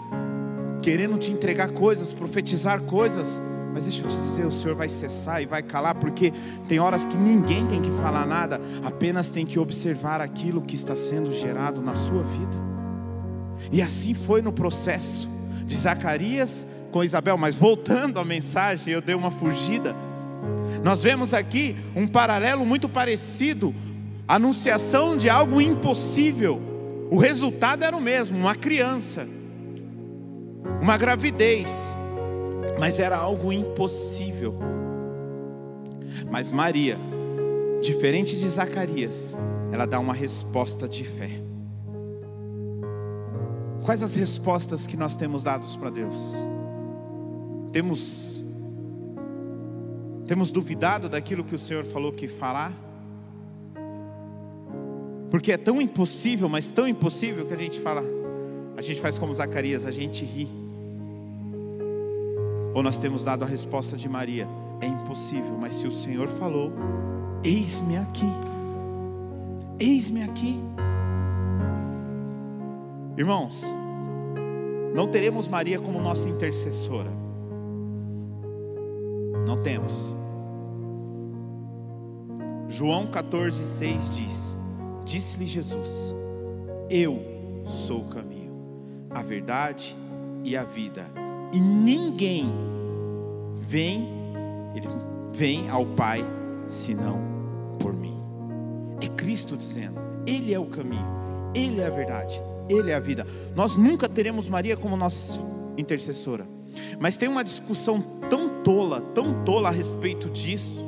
querendo 0.83 1.16
te 1.19 1.31
entregar 1.31 1.71
coisas, 1.73 2.12
profetizar 2.12 2.83
coisas 2.83 3.40
mas 3.76 3.85
deixa 3.85 4.05
eu 4.05 4.09
te 4.09 4.16
dizer, 4.16 4.47
o 4.47 4.50
Senhor 4.50 4.75
vai 4.75 4.88
cessar 4.88 5.43
e 5.43 5.45
vai 5.45 5.62
calar, 5.62 5.95
porque 5.97 6.33
tem 6.66 6.78
horas 6.78 7.05
que 7.05 7.14
ninguém 7.14 7.66
tem 7.66 7.83
que 7.83 7.90
falar 8.00 8.25
nada, 8.25 8.59
apenas 8.83 9.31
tem 9.31 9.45
que 9.45 9.59
observar 9.59 10.19
aquilo 10.19 10.62
que 10.62 10.75
está 10.75 10.97
sendo 10.97 11.31
gerado 11.31 11.83
na 11.83 11.95
sua 11.95 12.23
vida. 12.23 12.57
E 13.71 13.83
assim 13.83 14.14
foi 14.14 14.40
no 14.40 14.50
processo 14.50 15.28
de 15.66 15.76
Zacarias 15.76 16.66
com 16.90 17.05
Isabel, 17.05 17.37
mas 17.37 17.55
voltando 17.55 18.19
à 18.19 18.25
mensagem, 18.25 18.95
eu 18.95 19.02
dei 19.02 19.14
uma 19.14 19.31
fugida. 19.31 19.95
Nós 20.83 21.02
vemos 21.02 21.35
aqui 21.35 21.76
um 21.95 22.06
paralelo 22.06 22.64
muito 22.64 22.88
parecido, 22.88 23.75
anunciação 24.26 25.16
de 25.16 25.28
algo 25.28 25.61
impossível. 25.61 26.61
O 27.11 27.18
resultado 27.18 27.85
era 27.85 27.97
o 27.97 28.00
mesmo, 28.00 28.37
uma 28.37 28.54
criança, 28.54 29.26
uma 30.80 30.97
gravidez 30.97 31.95
mas 32.78 32.99
era 32.99 33.16
algo 33.16 33.52
impossível. 33.52 34.54
Mas 36.30 36.50
Maria, 36.50 36.99
diferente 37.83 38.37
de 38.38 38.49
Zacarias, 38.49 39.37
ela 39.73 39.87
dá 39.87 39.99
uma 39.99 40.14
resposta 40.14 40.88
de 40.88 41.04
fé. 41.04 41.42
Quais 43.85 44.02
as 44.02 44.14
respostas 44.14 44.87
que 44.87 44.97
nós 44.97 45.16
temos 45.16 45.42
dados 45.42 45.76
para 45.76 45.90
Deus? 45.90 46.35
Temos 47.73 48.45
temos 50.26 50.50
duvidado 50.50 51.09
daquilo 51.09 51.45
que 51.45 51.54
o 51.54 51.59
Senhor 51.59 51.85
falou 51.85 52.12
que 52.12 52.26
fará? 52.26 52.73
Porque 55.30 55.52
é 55.52 55.56
tão 55.56 55.80
impossível, 55.80 56.49
mas 56.49 56.71
tão 56.71 56.87
impossível 56.87 57.47
que 57.47 57.54
a 57.54 57.59
gente 57.59 57.80
fala, 57.80 58.02
a 58.76 58.83
gente 58.83 59.00
faz 59.00 59.18
como 59.18 59.35
Zacarias, 59.35 59.87
a 59.87 59.90
gente 59.90 60.25
ri. 60.25 60.49
Ou 62.75 62.83
nós 62.83 62.99
temos 62.99 63.25
dado 63.25 63.42
a 63.42 63.47
resposta 63.47 63.97
de 63.97 64.09
Maria: 64.09 64.49
é 64.80 64.87
impossível, 64.87 65.56
mas 65.59 65.75
se 65.75 65.87
o 65.87 65.92
Senhor 65.92 66.28
falou, 66.28 66.73
eis-me 67.42 67.97
aqui. 67.97 68.26
Eis-me 69.78 70.23
aqui. 70.23 70.59
Irmãos, 73.16 73.64
não 74.95 75.09
teremos 75.09 75.49
Maria 75.49 75.78
como 75.78 76.00
nossa 76.00 76.28
intercessora. 76.28 77.11
Não 79.47 79.62
temos. 79.62 80.15
João 82.68 83.06
14,6 83.06 84.11
diz: 84.11 84.56
Disse-lhe 85.04 85.46
Jesus: 85.46 86.14
Eu 86.90 87.20
sou 87.66 88.02
o 88.02 88.08
caminho, 88.08 88.52
a 89.11 89.23
verdade 89.23 89.96
e 90.44 90.56
a 90.56 90.64
vida 90.64 91.06
e 91.52 91.61
ninguém 91.61 92.52
vem, 93.56 94.08
ele 94.75 94.88
vem 95.32 95.70
ao 95.70 95.87
Pai 95.87 96.25
senão 96.68 97.18
por 97.78 97.94
mim. 97.94 98.16
É 99.00 99.08
Cristo 99.08 99.56
dizendo: 99.56 99.99
Ele 100.26 100.52
é 100.52 100.58
o 100.58 100.66
caminho, 100.66 101.06
Ele 101.54 101.80
é 101.80 101.87
a 101.87 101.90
verdade, 101.90 102.40
Ele 102.68 102.90
é 102.90 102.94
a 102.94 103.00
vida. 103.00 103.26
Nós 103.54 103.76
nunca 103.76 104.08
teremos 104.08 104.49
Maria 104.49 104.76
como 104.76 104.96
nossa 104.96 105.38
intercessora, 105.78 106.46
mas 107.00 107.16
tem 107.16 107.28
uma 107.28 107.44
discussão 107.44 108.02
tão 108.28 108.62
tola, 108.62 109.00
tão 109.00 109.44
tola 109.44 109.68
a 109.68 109.73
respeito 109.73 110.28
disso. 110.28 110.85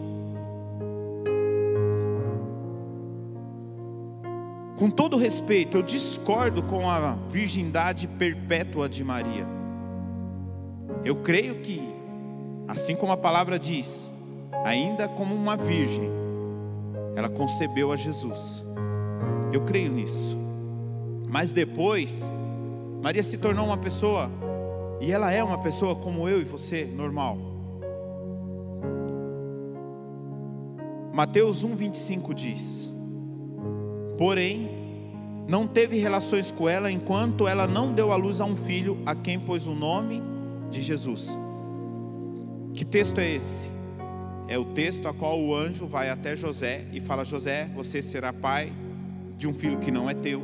Com 4.79 4.89
todo 4.89 5.17
respeito, 5.17 5.77
eu 5.77 5.83
discordo 5.83 6.63
com 6.63 6.89
a 6.89 7.17
virgindade 7.29 8.07
perpétua 8.07 8.89
de 8.89 9.03
Maria. 9.03 9.45
Eu 11.05 11.17
creio 11.17 11.57
que, 11.57 11.83
assim 12.69 12.95
como 12.95 13.11
a 13.11 13.17
palavra 13.17 13.59
diz, 13.59 14.13
ainda 14.65 15.09
como 15.09 15.35
uma 15.35 15.57
virgem, 15.57 16.09
ela 17.17 17.29
concebeu 17.29 17.91
a 17.91 17.97
Jesus. 17.97 18.65
Eu 19.53 19.63
creio 19.63 19.91
nisso. 19.91 20.39
Mas 21.29 21.53
depois, 21.53 22.31
Maria 23.03 23.25
se 23.25 23.37
tornou 23.37 23.67
uma 23.67 23.79
pessoa, 23.79 24.31
e 25.01 25.11
ela 25.11 25.33
é 25.33 25.43
uma 25.43 25.59
pessoa 25.59 25.97
como 25.97 26.29
eu 26.29 26.41
e 26.41 26.45
você, 26.45 26.85
normal. 26.85 27.37
Mateus 31.13 31.65
1,25 31.67 32.33
diz: 32.33 32.98
Porém, 34.19 34.69
não 35.49 35.67
teve 35.67 35.97
relações 35.97 36.51
com 36.51 36.69
ela 36.69 36.91
enquanto 36.91 37.47
ela 37.47 37.67
não 37.67 37.93
deu 37.93 38.13
à 38.13 38.17
luz 38.17 38.41
a 38.41 38.45
um 38.45 38.57
filho, 38.57 38.99
a 39.07 39.15
quem 39.15 39.39
pôs 39.39 39.67
o 39.67 39.75
nome 39.75 40.23
de 40.71 40.83
Jesus. 40.83 41.39
Que 42.75 42.85
texto 42.85 43.19
é 43.19 43.31
esse? 43.31 43.71
É 44.49 44.59
o 44.59 44.65
texto 44.65 45.07
a 45.09 45.15
qual 45.15 45.41
o 45.41 45.55
anjo 45.55 45.87
vai 45.87 46.11
até 46.11 46.37
José 46.37 46.85
e 46.93 47.01
fala: 47.01 47.25
José, 47.25 47.71
você 47.75 48.03
será 48.03 48.33
pai 48.33 48.73
de 49.39 49.47
um 49.47 49.55
filho 49.55 49.79
que 49.79 49.91
não 49.91 50.11
é 50.11 50.15
teu, 50.15 50.43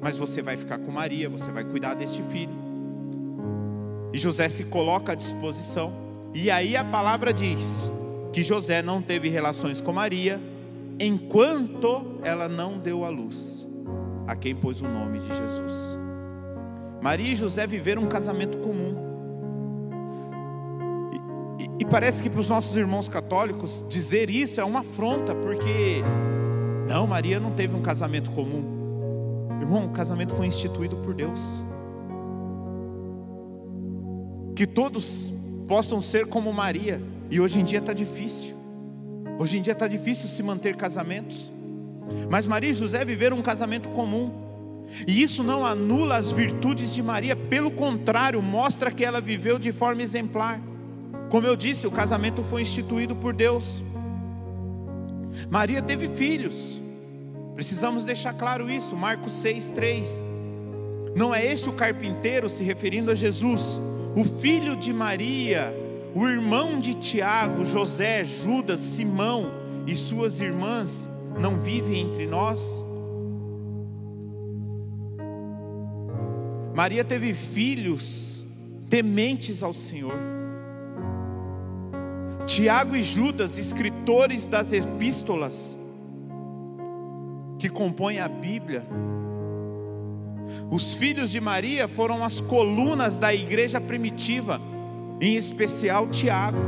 mas 0.00 0.18
você 0.18 0.42
vai 0.42 0.56
ficar 0.56 0.78
com 0.78 0.92
Maria, 0.92 1.28
você 1.28 1.50
vai 1.50 1.64
cuidar 1.64 1.94
deste 1.94 2.22
filho. 2.24 2.54
E 4.12 4.18
José 4.18 4.48
se 4.48 4.64
coloca 4.64 5.12
à 5.12 5.14
disposição, 5.14 5.92
e 6.34 6.50
aí 6.50 6.76
a 6.76 6.84
palavra 6.84 7.32
diz: 7.32 7.90
que 8.32 8.42
José 8.42 8.82
não 8.82 9.00
teve 9.00 9.28
relações 9.28 9.80
com 9.80 9.92
Maria 9.92 10.40
enquanto 10.98 12.18
ela 12.22 12.48
não 12.48 12.78
deu 12.78 13.04
a 13.04 13.08
luz, 13.08 13.68
a 14.26 14.36
quem 14.36 14.54
pôs 14.54 14.80
o 14.80 14.84
nome 14.84 15.20
de 15.20 15.28
Jesus. 15.28 15.98
Maria 17.02 17.32
e 17.32 17.36
José 17.36 17.66
viveram 17.66 18.02
um 18.02 18.08
casamento 18.08 18.56
comum. 18.58 18.96
E, 21.12 21.64
e, 21.64 21.68
e 21.80 21.84
parece 21.84 22.22
que 22.22 22.30
para 22.30 22.40
os 22.40 22.48
nossos 22.48 22.74
irmãos 22.76 23.08
católicos 23.08 23.84
dizer 23.88 24.30
isso 24.30 24.60
é 24.60 24.64
uma 24.64 24.80
afronta, 24.80 25.34
porque 25.34 26.02
não, 26.88 27.06
Maria 27.06 27.38
não 27.40 27.50
teve 27.50 27.74
um 27.74 27.82
casamento 27.82 28.30
comum. 28.30 28.64
Irmão, 29.60 29.86
o 29.86 29.90
casamento 29.90 30.34
foi 30.34 30.46
instituído 30.46 30.96
por 30.98 31.14
Deus. 31.14 31.62
Que 34.54 34.66
todos 34.66 35.32
possam 35.66 36.00
ser 36.00 36.26
como 36.26 36.52
Maria 36.52 37.02
e 37.30 37.40
hoje 37.40 37.60
em 37.60 37.64
dia 37.64 37.78
está 37.78 37.92
difícil. 37.92 38.54
Hoje 39.38 39.58
em 39.58 39.62
dia 39.62 39.72
está 39.72 39.88
difícil 39.88 40.28
se 40.28 40.42
manter 40.42 40.76
casamentos. 40.76 41.52
Mas 42.30 42.46
Maria 42.46 42.70
e 42.70 42.74
José 42.74 43.04
viveram 43.04 43.36
um 43.36 43.42
casamento 43.42 43.88
comum. 43.90 44.30
E 45.06 45.22
isso 45.22 45.42
não 45.42 45.64
anula 45.64 46.16
as 46.16 46.30
virtudes 46.30 46.94
de 46.94 47.02
Maria, 47.02 47.34
pelo 47.34 47.70
contrário, 47.70 48.40
mostra 48.42 48.90
que 48.90 49.04
ela 49.04 49.20
viveu 49.20 49.58
de 49.58 49.72
forma 49.72 50.02
exemplar. 50.02 50.60
Como 51.30 51.46
eu 51.46 51.56
disse, 51.56 51.86
o 51.86 51.90
casamento 51.90 52.44
foi 52.44 52.62
instituído 52.62 53.16
por 53.16 53.32
Deus. 53.34 53.82
Maria 55.50 55.82
teve 55.82 56.08
filhos. 56.08 56.80
Precisamos 57.54 58.04
deixar 58.04 58.34
claro 58.34 58.70
isso. 58.70 58.94
Marcos 58.96 59.32
6:3. 59.32 60.22
Não 61.16 61.34
é 61.34 61.44
este 61.44 61.68
o 61.68 61.72
carpinteiro 61.72 62.48
se 62.48 62.62
referindo 62.62 63.10
a 63.10 63.14
Jesus, 63.14 63.80
o 64.16 64.24
filho 64.24 64.76
de 64.76 64.92
Maria, 64.92 65.72
o 66.14 66.28
irmão 66.28 66.78
de 66.78 66.94
Tiago, 66.94 67.64
José, 67.64 68.24
Judas, 68.24 68.80
Simão 68.80 69.50
e 69.84 69.96
suas 69.96 70.38
irmãs 70.38 71.10
não 71.40 71.58
vivem 71.58 72.00
entre 72.00 72.26
nós? 72.26 72.84
Maria 76.72 77.04
teve 77.04 77.34
filhos 77.34 78.46
tementes 78.88 79.62
ao 79.62 79.72
Senhor. 79.72 80.14
Tiago 82.46 82.94
e 82.94 83.02
Judas, 83.02 83.58
escritores 83.58 84.46
das 84.46 84.72
epístolas 84.72 85.76
que 87.58 87.68
compõem 87.68 88.20
a 88.20 88.28
Bíblia, 88.28 88.86
os 90.70 90.94
filhos 90.94 91.30
de 91.30 91.40
Maria 91.40 91.88
foram 91.88 92.22
as 92.22 92.40
colunas 92.40 93.18
da 93.18 93.34
igreja 93.34 93.80
primitiva 93.80 94.60
em 95.20 95.34
especial 95.34 96.08
Tiago. 96.08 96.58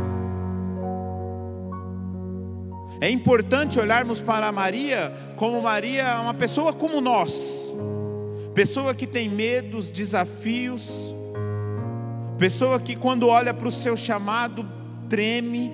É 3.00 3.11
importante 3.11 3.78
olharmos 3.78 4.20
para 4.20 4.50
Maria 4.50 5.12
como 5.37 5.61
Maria, 5.61 6.20
uma 6.20 6.32
pessoa 6.32 6.72
como 6.72 7.00
nós, 7.00 7.70
pessoa 8.54 8.94
que 8.94 9.06
tem 9.06 9.28
medos, 9.28 9.90
desafios, 9.90 11.14
pessoa 12.38 12.80
que 12.80 12.96
quando 12.96 13.28
olha 13.28 13.52
para 13.52 13.68
o 13.68 13.72
seu 13.72 13.96
chamado 13.96 14.66
treme, 15.09 15.70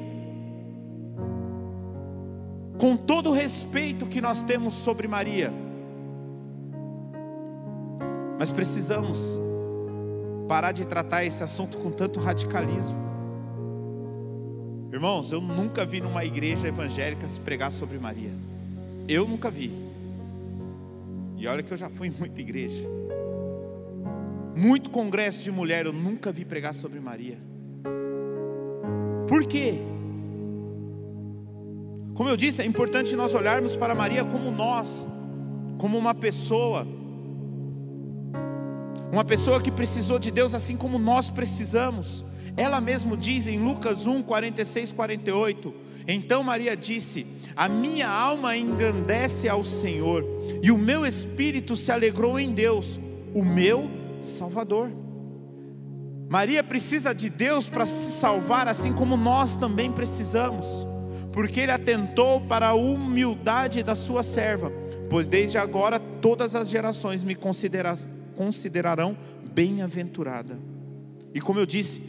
com 2.78 2.96
todo 2.96 3.30
o 3.30 3.32
respeito 3.32 4.06
que 4.06 4.20
nós 4.20 4.42
temos 4.42 4.74
sobre 4.74 5.06
Maria, 5.06 5.52
mas 8.36 8.50
precisamos 8.50 9.38
parar 10.52 10.72
de 10.72 10.84
tratar 10.84 11.24
esse 11.24 11.42
assunto 11.42 11.78
com 11.78 11.90
tanto 11.90 12.20
radicalismo. 12.20 12.98
Irmãos, 14.92 15.32
eu 15.32 15.40
nunca 15.40 15.82
vi 15.86 15.98
numa 15.98 16.26
igreja 16.26 16.68
evangélica 16.68 17.26
se 17.26 17.40
pregar 17.40 17.72
sobre 17.72 17.98
Maria. 17.98 18.32
Eu 19.08 19.26
nunca 19.26 19.50
vi. 19.50 19.72
E 21.38 21.46
olha 21.46 21.62
que 21.62 21.72
eu 21.72 21.76
já 21.78 21.88
fui 21.88 22.08
em 22.08 22.10
muita 22.10 22.38
igreja. 22.42 22.86
Muito 24.54 24.90
congresso 24.90 25.42
de 25.42 25.50
mulher 25.50 25.86
eu 25.86 25.92
nunca 25.94 26.30
vi 26.30 26.44
pregar 26.44 26.74
sobre 26.74 27.00
Maria. 27.00 27.38
Por 29.26 29.46
quê? 29.46 29.76
Como 32.12 32.28
eu 32.28 32.36
disse, 32.36 32.60
é 32.60 32.66
importante 32.66 33.16
nós 33.16 33.34
olharmos 33.34 33.74
para 33.74 33.94
Maria 33.94 34.22
como 34.22 34.50
nós, 34.50 35.08
como 35.78 35.96
uma 35.96 36.14
pessoa 36.14 36.86
uma 39.12 39.22
pessoa 39.22 39.60
que 39.60 39.70
precisou 39.70 40.18
de 40.18 40.30
Deus 40.30 40.54
assim 40.54 40.74
como 40.74 40.98
nós 40.98 41.28
precisamos. 41.28 42.24
Ela 42.56 42.80
mesmo 42.80 43.14
diz 43.14 43.46
em 43.46 43.58
Lucas 43.58 44.06
1, 44.06 44.22
46, 44.22 44.90
48: 44.90 45.74
Então 46.08 46.42
Maria 46.42 46.74
disse: 46.74 47.26
A 47.54 47.68
minha 47.68 48.08
alma 48.08 48.56
engrandece 48.56 49.50
ao 49.50 49.62
Senhor, 49.62 50.24
e 50.62 50.70
o 50.70 50.78
meu 50.78 51.04
espírito 51.04 51.76
se 51.76 51.92
alegrou 51.92 52.40
em 52.40 52.52
Deus, 52.52 52.98
o 53.34 53.44
meu 53.44 53.90
Salvador. 54.22 54.90
Maria 56.30 56.64
precisa 56.64 57.14
de 57.14 57.28
Deus 57.28 57.68
para 57.68 57.84
se 57.84 58.12
salvar, 58.12 58.66
assim 58.66 58.94
como 58.94 59.18
nós 59.18 59.56
também 59.58 59.92
precisamos, 59.92 60.86
porque 61.32 61.60
Ele 61.60 61.72
atentou 61.72 62.40
para 62.40 62.68
a 62.68 62.74
humildade 62.74 63.82
da 63.82 63.94
sua 63.94 64.22
serva, 64.22 64.72
pois 65.10 65.26
desde 65.26 65.58
agora 65.58 66.00
todas 66.00 66.54
as 66.54 66.70
gerações 66.70 67.22
me 67.22 67.34
consideram 67.34 67.90
considerarão 68.36 69.16
bem-aventurada. 69.52 70.58
E 71.34 71.40
como 71.40 71.58
eu 71.58 71.66
disse, 71.66 72.02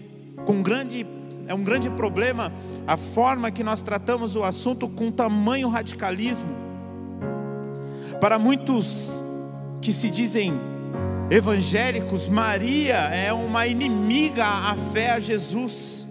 com 0.46 0.62
grande 0.62 1.06
é 1.48 1.54
um 1.54 1.64
grande 1.64 1.90
problema 1.90 2.52
a 2.88 2.96
forma 2.96 3.52
que 3.52 3.64
nós 3.64 3.84
tratamos 3.84 4.36
o 4.36 4.44
assunto 4.44 4.88
com 4.88 5.12
tamanho 5.12 5.68
radicalismo. 5.68 6.48
Para 8.20 8.40
muitos 8.40 9.24
que 9.82 9.92
se 9.92 10.10
dizem 10.10 10.54
evangélicos, 11.30 12.28
Maria 12.28 12.96
é 12.96 13.34
uma 13.34 13.68
inimiga 13.68 14.46
à 14.46 14.76
fé 14.94 15.12
a 15.12 15.20
Jesus. 15.20 16.08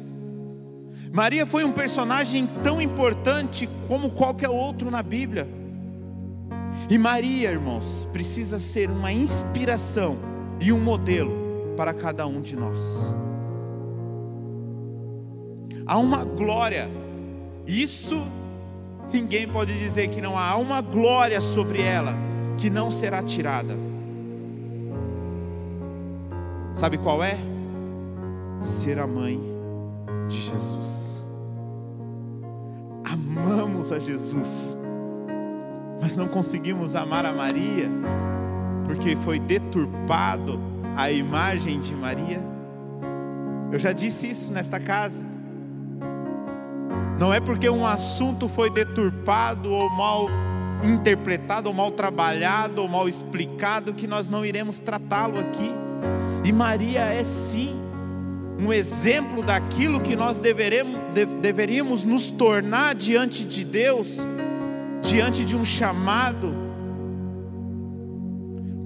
Maria 1.11 1.47
foi 1.47 1.65
um 1.65 1.73
personagem 1.73 2.49
tão 2.63 2.81
importante 2.81 3.69
como 3.89 4.11
qualquer 4.11 4.51
outro 4.51 4.91
na 4.91 5.03
Bíblia. 5.03 5.62
E 6.89 6.99
Maria, 6.99 7.51
irmãos, 7.51 8.09
precisa 8.13 8.59
ser 8.59 8.91
uma 8.91 9.13
inspiração 9.13 10.19
e 10.61 10.73
um 10.73 10.81
modelo 10.81 11.75
para 11.77 11.95
cada 11.95 12.27
um 12.27 12.41
de 12.41 12.57
nós. 12.57 13.13
Há 15.87 15.99
uma 15.99 16.25
glória, 16.25 16.89
isso 17.67 18.21
ninguém 19.13 19.49
pode 19.49 19.79
dizer 19.79 20.09
que 20.09 20.21
não 20.21 20.39
há, 20.39 20.51
há 20.51 20.57
uma 20.57 20.81
glória 20.81 21.41
sobre 21.41 21.83
ela 21.83 22.15
que 22.59 22.71
não 22.71 22.91
será 22.91 23.23
tirada. 23.23 23.77
Sabe 26.75 26.99
qual 26.99 27.23
é? 27.23 27.37
Ser 28.63 28.99
a 28.99 29.07
mãe 29.07 29.41
de 30.29 30.37
Jesus. 30.37 31.23
Amamos 33.05 33.93
a 33.93 33.99
Jesus 33.99 34.79
mas 36.03 36.17
não 36.17 36.27
conseguimos 36.27 36.97
amar 36.97 37.25
a 37.25 37.33
Maria, 37.33 37.89
porque 38.85 39.15
foi 39.25 39.39
deturpado 39.39 40.61
a 40.97 41.13
imagem 41.13 41.81
de 41.81 41.95
Maria. 41.95 42.43
Eu 43.71 43.79
já 43.79 43.93
disse 43.93 44.29
isso 44.29 44.51
nesta 44.51 44.81
casa. 44.81 45.23
Não 47.21 47.33
é 47.33 47.39
porque 47.39 47.71
um 47.71 47.87
assunto 47.87 48.49
foi 48.49 48.69
deturpado 48.69 49.71
ou 49.71 49.89
mal 49.91 50.27
interpretado, 50.83 51.69
ou 51.69 51.75
mal 51.75 51.93
trabalhado, 51.93 52.83
ou 52.83 52.89
mal 52.89 53.09
explicado, 53.09 53.95
que 53.95 54.09
nós 54.09 54.29
não 54.29 54.45
iremos 54.45 54.81
tratá-lo 54.81 55.39
aqui. 55.39 55.73
E 56.45 56.53
Maria 56.53 57.03
é 57.03 57.23
sim 57.23 57.81
um 58.59 58.73
exemplo 58.73 59.41
daquilo 59.41 60.01
que 60.01 60.17
nós 60.17 60.41
deveremos, 60.41 61.01
deveríamos 61.41 62.03
nos 62.03 62.29
tornar 62.29 62.97
diante 62.97 63.45
de 63.45 63.65
Deus, 63.65 64.27
diante 65.03 65.45
de 65.45 65.57
um 65.57 65.65
chamado. 65.65 66.55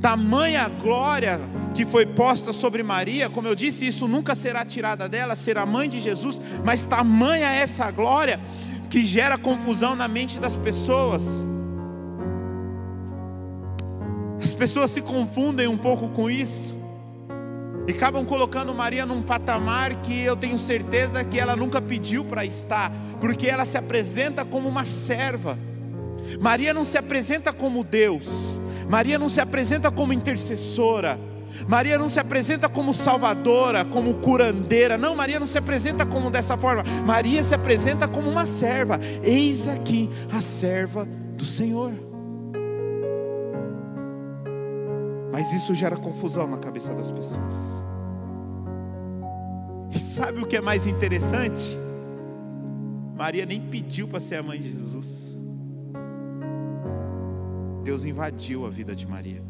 Tamanha 0.01 0.69
glória 0.69 1.41
que 1.75 1.85
foi 1.85 2.07
posta 2.07 2.53
sobre 2.53 2.83
Maria, 2.83 3.29
como 3.29 3.47
eu 3.47 3.55
disse, 3.55 3.87
isso 3.87 4.09
nunca 4.09 4.35
será 4.35 4.65
tirada 4.65 5.09
dela, 5.09 5.37
será 5.37 5.67
mãe 5.67 5.89
de 5.89 6.01
Jesus, 6.01 6.41
mas 6.65 6.85
tamanha 6.85 7.49
essa 7.49 7.91
glória 7.91 8.41
que 8.89 9.05
gera 9.05 9.37
confusão 9.37 9.95
na 9.95 10.09
mente 10.09 10.41
das 10.41 10.57
pessoas. 10.57 11.45
As 14.43 14.55
pessoas 14.55 14.91
se 14.91 15.03
confundem 15.03 15.67
um 15.67 15.77
pouco 15.77 16.09
com 16.09 16.31
isso 16.31 16.77
e 17.87 17.93
acabam 17.93 18.25
colocando 18.25 18.75
Maria 18.75 19.05
num 19.05 19.23
patamar 19.23 19.95
que 20.03 20.21
eu 20.21 20.37
tenho 20.37 20.59
certeza 20.59 21.23
que 21.25 21.39
ela 21.39 21.55
nunca 21.55 21.81
pediu 21.81 22.25
para 22.25 22.45
estar, 22.45 22.91
porque 23.21 23.47
ela 23.49 23.65
se 23.65 23.77
apresenta 23.77 24.45
como 24.45 24.69
uma 24.69 24.85
serva. 24.85 25.59
Maria 26.41 26.73
não 26.75 26.85
se 26.85 26.99
apresenta 26.99 27.53
como 27.53 27.85
Deus, 27.85 28.61
Maria 28.89 29.19
não 29.19 29.29
se 29.29 29.41
apresenta 29.41 29.91
como 29.91 30.13
intercessora. 30.13 31.19
Maria 31.67 31.99
não 31.99 32.09
se 32.09 32.21
apresenta 32.21 32.69
como 32.69 32.93
salvadora, 32.93 33.85
como 33.85 34.15
curandeira. 34.17 34.99
Não, 34.99 35.17
Maria 35.17 35.41
não 35.41 35.47
se 35.47 35.57
apresenta 35.57 36.05
como 36.05 36.31
dessa 36.31 36.57
forma. 36.57 36.83
Maria 37.05 37.43
se 37.43 37.55
apresenta 37.55 38.07
como 38.07 38.29
uma 38.29 38.45
serva. 38.45 39.01
Eis 39.23 39.67
aqui 39.67 40.11
a 40.31 40.41
serva 40.41 41.07
do 41.07 41.47
Senhor. 41.47 41.93
Mas 45.33 45.53
isso 45.53 45.75
gera 45.75 45.97
confusão 45.97 46.47
na 46.47 46.59
cabeça 46.59 46.95
das 46.95 47.11
pessoas. 47.11 47.85
E 49.95 49.99
sabe 49.99 50.43
o 50.43 50.47
que 50.47 50.57
é 50.57 50.61
mais 50.61 50.87
interessante? 50.87 51.79
Maria 53.15 53.47
nem 53.47 53.61
pediu 53.61 54.09
para 54.09 54.21
ser 54.21 54.37
a 54.37 54.43
mãe 54.43 54.61
de 54.61 54.73
Jesus. 54.73 55.36
Deus 57.87 58.05
invadiu 58.05 58.67
a 58.67 58.69
vida 58.69 58.97
de 58.97 59.07
Maria. 59.07 59.41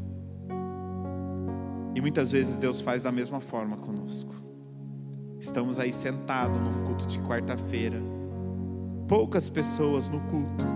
E 1.94 2.01
muitas 2.03 2.31
vezes 2.31 2.59
Deus 2.59 2.83
faz 2.83 3.03
da 3.03 3.11
mesma 3.11 3.40
forma 3.40 3.79
conosco. 3.79 4.35
Estamos 5.40 5.79
aí 5.79 5.90
sentados 5.90 6.61
num 6.61 6.85
culto 6.85 7.07
de 7.07 7.18
quarta-feira, 7.20 7.99
poucas 9.09 9.49
pessoas 9.49 10.11
no 10.11 10.20
culto, 10.20 10.66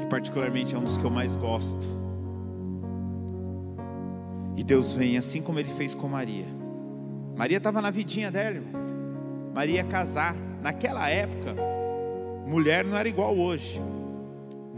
que 0.00 0.04
particularmente 0.06 0.74
é 0.74 0.78
um 0.78 0.82
dos 0.82 0.96
que 0.96 1.04
eu 1.04 1.10
mais 1.10 1.36
gosto. 1.36 1.86
E 4.56 4.64
Deus 4.64 4.92
vem 4.92 5.16
assim 5.16 5.40
como 5.40 5.60
Ele 5.60 5.72
fez 5.74 5.94
com 5.94 6.08
Maria. 6.08 6.46
Maria 7.36 7.58
estava 7.58 7.80
na 7.80 7.92
vidinha 7.92 8.32
dela, 8.32 8.56
irmão. 8.56 8.82
Maria 9.54 9.76
ia 9.76 9.84
casar. 9.84 10.34
Naquela 10.60 11.08
época, 11.08 11.54
mulher 12.48 12.84
não 12.84 12.96
era 12.96 13.08
igual 13.08 13.38
hoje. 13.38 13.80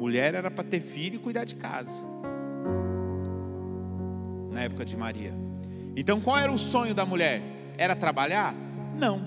Mulher 0.04 0.34
era 0.34 0.50
para 0.50 0.62
ter 0.62 0.80
filho 0.80 1.14
e 1.14 1.18
cuidar 1.18 1.44
de 1.44 1.56
casa 1.56 2.02
na 4.52 4.60
época 4.60 4.84
de 4.84 4.98
Maria. 4.98 5.32
Então 5.96 6.20
qual 6.20 6.36
era 6.36 6.52
o 6.52 6.58
sonho 6.58 6.94
da 6.94 7.06
mulher? 7.06 7.40
Era 7.78 7.96
trabalhar? 7.96 8.54
Não. 8.98 9.22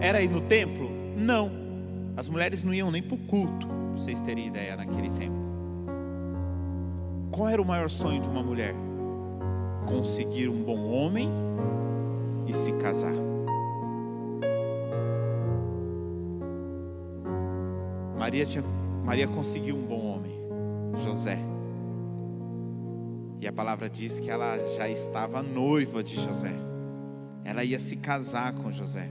Era 0.00 0.22
ir 0.22 0.30
no 0.30 0.42
templo? 0.42 0.88
Não. 1.16 1.50
As 2.16 2.28
mulheres 2.28 2.62
não 2.62 2.72
iam 2.72 2.88
nem 2.92 3.02
para 3.02 3.16
o 3.16 3.18
culto, 3.18 3.66
para 3.66 3.96
vocês 3.96 4.20
terem 4.20 4.46
ideia 4.46 4.76
naquele 4.76 5.10
tempo. 5.10 5.34
Qual 7.32 7.48
era 7.48 7.60
o 7.60 7.64
maior 7.64 7.90
sonho 7.90 8.22
de 8.22 8.28
uma 8.28 8.44
mulher? 8.44 8.76
Conseguir 9.88 10.48
um 10.48 10.62
bom 10.62 10.88
homem 10.88 11.28
e 12.46 12.54
se 12.54 12.70
casar. 12.74 13.12
Maria, 18.16 18.46
tinha, 18.46 18.62
Maria 19.04 19.26
conseguiu 19.26 19.76
um 19.76 19.86
bom 19.86 20.04
homem, 20.04 20.32
José. 21.04 21.38
E 23.40 23.48
a 23.48 23.52
palavra 23.52 23.88
diz 23.88 24.20
que 24.20 24.30
ela 24.30 24.58
já 24.76 24.88
estava 24.88 25.42
noiva 25.42 26.04
de 26.04 26.14
José. 26.14 26.52
Ela 27.42 27.64
ia 27.64 27.78
se 27.78 27.96
casar 27.96 28.52
com 28.54 28.70
José. 28.70 29.10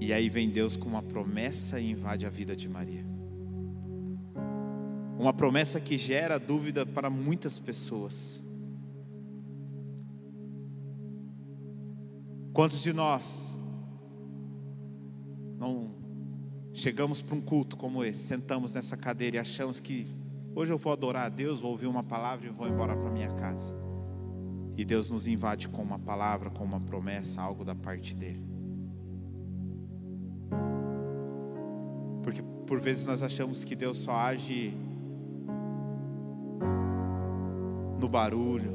E 0.00 0.12
aí 0.12 0.28
vem 0.28 0.50
Deus 0.50 0.76
com 0.76 0.88
uma 0.88 1.02
promessa 1.02 1.78
e 1.78 1.92
invade 1.92 2.26
a 2.26 2.30
vida 2.30 2.56
de 2.56 2.68
Maria. 2.68 3.06
Uma 5.16 5.32
promessa 5.32 5.80
que 5.80 5.96
gera 5.96 6.38
dúvida 6.38 6.84
para 6.84 7.08
muitas 7.08 7.56
pessoas. 7.56 8.42
Quantos 12.52 12.82
de 12.82 12.92
nós 12.92 13.56
não 15.56 16.01
chegamos 16.72 17.20
para 17.20 17.34
um 17.34 17.40
culto 17.40 17.76
como 17.76 18.04
esse, 18.04 18.20
sentamos 18.20 18.72
nessa 18.72 18.96
cadeira 18.96 19.36
e 19.36 19.38
achamos 19.38 19.80
que 19.80 20.06
Hoje 20.54 20.70
eu 20.70 20.76
vou 20.76 20.92
adorar 20.92 21.24
a 21.24 21.28
Deus, 21.30 21.62
vou 21.62 21.70
ouvir 21.70 21.86
uma 21.86 22.02
palavra 22.02 22.46
e 22.46 22.50
vou 22.50 22.68
embora 22.68 22.94
para 22.94 23.10
minha 23.10 23.32
casa. 23.36 23.74
E 24.76 24.84
Deus 24.84 25.08
nos 25.08 25.26
invade 25.26 25.66
com 25.66 25.80
uma 25.80 25.98
palavra, 25.98 26.50
com 26.50 26.62
uma 26.62 26.78
promessa, 26.78 27.40
algo 27.40 27.64
da 27.64 27.74
parte 27.74 28.14
dele. 28.14 28.44
Porque 32.22 32.42
por 32.66 32.80
vezes 32.80 33.06
nós 33.06 33.22
achamos 33.22 33.64
que 33.64 33.74
Deus 33.74 33.96
só 33.96 34.12
age 34.12 34.74
no 37.98 38.08
barulho, 38.08 38.72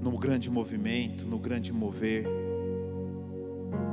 no 0.00 0.16
grande 0.16 0.50
movimento, 0.50 1.26
no 1.26 1.38
grande 1.38 1.70
mover. 1.70 2.26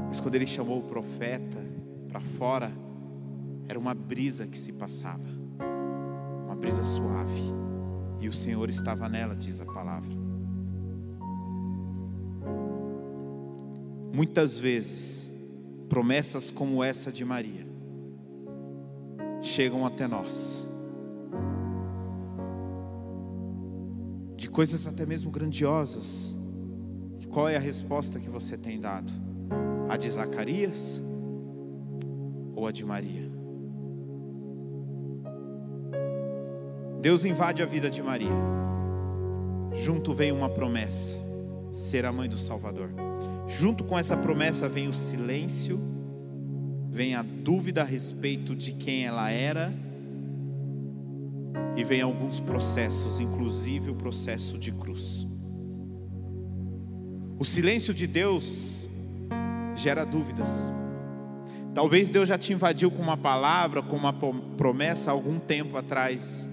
Mas 0.08 0.22
quando 0.22 0.36
ele 0.36 0.48
chamou 0.48 0.80
o 0.80 0.84
profeta 0.84 1.62
para 2.10 2.20
fora, 2.20 2.72
era 3.68 3.80
uma 3.80 3.94
brisa 3.94 4.48
que 4.48 4.58
se 4.58 4.74
passava 4.74 5.40
brisa 6.60 6.84
suave, 6.84 7.54
e 8.20 8.28
o 8.28 8.34
Senhor 8.34 8.70
estava 8.70 9.08
nela, 9.08 9.34
diz 9.34 9.62
a 9.62 9.66
palavra. 9.66 10.10
Muitas 14.14 14.60
vezes, 14.60 15.32
promessas 15.88 16.52
como 16.52 16.84
essa 16.84 17.12
de 17.12 17.24
Maria 17.24 17.66
chegam 19.42 19.86
até 19.86 20.06
nós, 20.06 20.68
de 24.36 24.50
coisas 24.50 24.86
até 24.86 25.06
mesmo 25.06 25.32
grandiosas. 25.32 26.36
E 27.22 27.28
qual 27.28 27.48
é 27.48 27.56
a 27.56 27.60
resposta 27.60 28.20
que 28.20 28.30
você 28.30 28.58
tem 28.58 28.80
dado? 28.80 29.12
A 29.88 29.96
de 29.96 30.10
Zacarias 30.10 31.02
ou 32.60 32.68
a 32.68 32.72
de 32.72 32.86
Maria? 32.86 33.32
Deus 37.02 37.24
invade 37.24 37.64
a 37.64 37.66
vida 37.66 37.90
de 37.90 38.04
Maria. 38.04 38.30
Junto 39.74 40.14
vem 40.14 40.32
uma 40.32 40.50
promessa: 40.50 41.18
ser 41.72 42.06
a 42.06 42.12
mãe 42.12 42.28
do 42.28 42.38
Salvador. 42.38 42.90
Junto 43.48 43.84
com 43.84 43.98
essa 43.98 44.18
promessa 44.18 44.68
vem 44.68 44.88
o 44.88 44.94
silêncio, 44.94 45.80
vem 46.92 47.16
a 47.16 47.24
dúvida 47.24 47.82
a 47.82 47.86
respeito 47.86 48.54
de 48.56 48.74
quem 48.74 49.06
ela 49.06 49.30
era, 49.32 49.74
e 51.76 51.84
vem 51.84 52.02
alguns 52.02 52.40
processos, 52.40 53.20
inclusive 53.20 53.90
o 53.90 53.96
processo 53.96 54.58
de 54.58 54.72
cruz. 54.72 55.26
O 57.40 57.46
silêncio 57.46 57.94
de 57.94 58.06
Deus 58.06 58.90
gera 59.76 60.04
dúvidas. 60.04 60.70
Talvez 61.74 62.12
Deus 62.12 62.28
já 62.28 62.38
te 62.38 62.52
invadiu 62.52 62.90
com 62.90 63.02
uma 63.02 63.18
palavra, 63.18 63.82
com 63.82 63.96
uma 63.96 64.14
promessa 64.14 65.12
algum 65.12 65.38
tempo 65.40 65.78
atrás. 65.78 66.50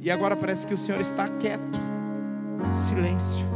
E 0.00 0.10
agora 0.10 0.36
parece 0.36 0.66
que 0.66 0.74
o 0.74 0.78
Senhor 0.78 1.00
está 1.00 1.28
quieto, 1.28 1.78
silêncio. 2.86 3.46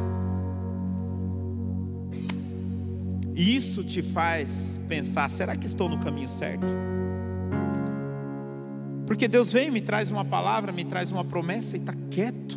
E 3.34 3.56
isso 3.56 3.82
te 3.82 4.02
faz 4.02 4.80
pensar: 4.88 5.30
será 5.30 5.56
que 5.56 5.66
estou 5.66 5.88
no 5.88 5.98
caminho 5.98 6.28
certo? 6.28 6.66
Porque 9.06 9.28
Deus 9.28 9.52
vem, 9.52 9.70
me 9.70 9.80
traz 9.80 10.10
uma 10.10 10.24
palavra, 10.24 10.72
me 10.72 10.84
traz 10.84 11.12
uma 11.12 11.24
promessa 11.24 11.76
e 11.76 11.80
está 11.80 11.94
quieto. 12.10 12.56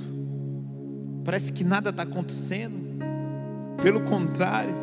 Parece 1.23 1.51
que 1.51 1.63
nada 1.63 1.89
está 1.89 2.03
acontecendo. 2.03 2.85
Pelo 3.81 4.01
contrário, 4.01 4.73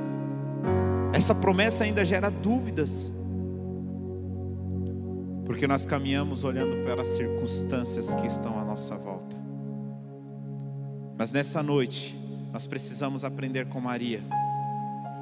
essa 1.12 1.35
promessa 1.35 1.85
ainda 1.85 2.05
gera 2.05 2.31
dúvidas 2.31 3.12
porque 5.53 5.66
nós 5.66 5.85
caminhamos 5.85 6.44
olhando 6.44 6.83
para 6.85 7.03
as 7.03 7.09
circunstâncias 7.09 8.14
que 8.14 8.27
estão 8.27 8.59
à 8.59 8.64
nossa 8.64 8.96
volta. 8.96 9.37
Mas 11.18 11.31
nessa 11.31 11.62
noite, 11.62 12.18
nós 12.53 12.66
precisamos 12.66 13.22
aprender 13.22 13.66
com 13.66 13.81
Maria. 13.81 14.22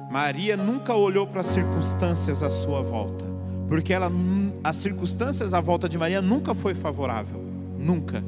Maria 0.09 0.55
nunca 0.55 0.95
olhou 0.95 1.27
para 1.27 1.41
as 1.41 1.47
circunstâncias 1.47 2.41
à 2.41 2.49
sua 2.49 2.81
volta, 2.81 3.25
porque 3.67 3.93
ela, 3.93 4.09
as 4.63 4.77
circunstâncias 4.77 5.53
à 5.53 5.59
volta 5.59 5.89
de 5.89 5.97
Maria 5.97 6.21
nunca 6.21 6.53
foi 6.53 6.73
favorável, 6.73 7.43
nunca. 7.77 8.23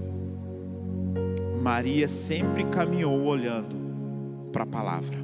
Maria 1.61 2.07
sempre 2.07 2.65
caminhou 2.65 3.23
olhando 3.23 3.77
para 4.51 4.63
a 4.63 4.67
palavra, 4.67 5.17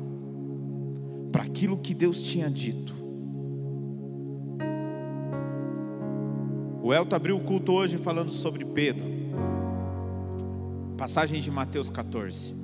para 1.31 1.43
aquilo 1.43 1.77
que 1.77 1.93
Deus 1.93 2.21
tinha 2.21 2.49
dito. 2.49 2.93
O 6.81 6.93
Elton 6.93 7.15
abriu 7.15 7.37
o 7.37 7.43
culto 7.43 7.71
hoje 7.71 7.97
falando 7.97 8.31
sobre 8.31 8.65
Pedro, 8.65 9.05
passagem 10.97 11.39
de 11.39 11.51
Mateus 11.51 11.89
14. 11.89 12.55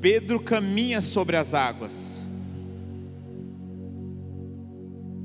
Pedro 0.00 0.38
caminha 0.38 1.02
sobre 1.02 1.36
as 1.36 1.52
águas, 1.52 2.24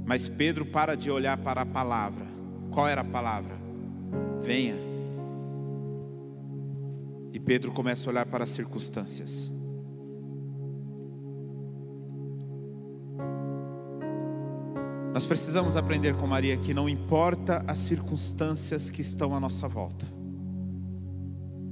mas 0.05 0.27
Pedro 0.27 0.65
para 0.65 0.95
de 0.95 1.11
olhar 1.11 1.37
para 1.37 1.61
a 1.61 1.65
palavra. 1.65 2.25
Qual 2.71 2.87
era 2.87 3.01
a 3.01 3.05
palavra? 3.05 3.55
Venha. 4.41 4.75
E 7.31 7.39
Pedro 7.39 7.71
começa 7.71 8.09
a 8.09 8.11
olhar 8.11 8.25
para 8.25 8.45
as 8.45 8.49
circunstâncias. 8.49 9.60
Nós 15.13 15.25
precisamos 15.25 15.75
aprender 15.75 16.15
com 16.15 16.25
Maria 16.25 16.55
que 16.55 16.73
não 16.73 16.87
importa 16.87 17.63
as 17.67 17.79
circunstâncias 17.79 18.89
que 18.89 19.01
estão 19.01 19.35
à 19.35 19.39
nossa 19.41 19.67
volta. 19.67 20.07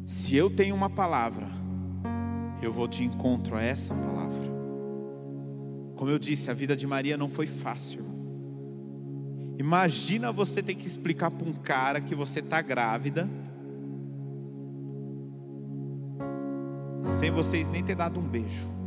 Se 0.06 0.36
eu 0.36 0.50
tenho 0.50 0.76
uma 0.76 0.90
palavra, 0.90 1.48
eu 2.62 2.74
vou 2.74 2.86
de 2.86 3.04
encontro 3.06 3.56
a 3.56 3.62
essa 3.62 3.94
palavra. 3.94 4.50
Como 5.96 6.12
eu 6.12 6.20
disse, 6.20 6.52
a 6.52 6.54
vida 6.54 6.76
de 6.76 6.86
Maria 6.86 7.16
não 7.16 7.30
foi 7.30 7.48
fácil. 7.48 8.04
Imagina 9.58 10.32
você 10.32 10.62
ter 10.62 10.76
que 10.76 10.88
explicar 10.88 11.32
para 11.32 11.48
um 11.48 11.54
cara 11.54 12.02
que 12.02 12.16
você 12.16 12.40
está 12.40 12.62
grávida, 12.62 13.30
sem 17.20 17.32
vocês 17.32 17.70
nem 17.70 17.84
ter 17.84 17.96
dado 17.96 18.20
um 18.20 18.28
beijo. 18.28 18.79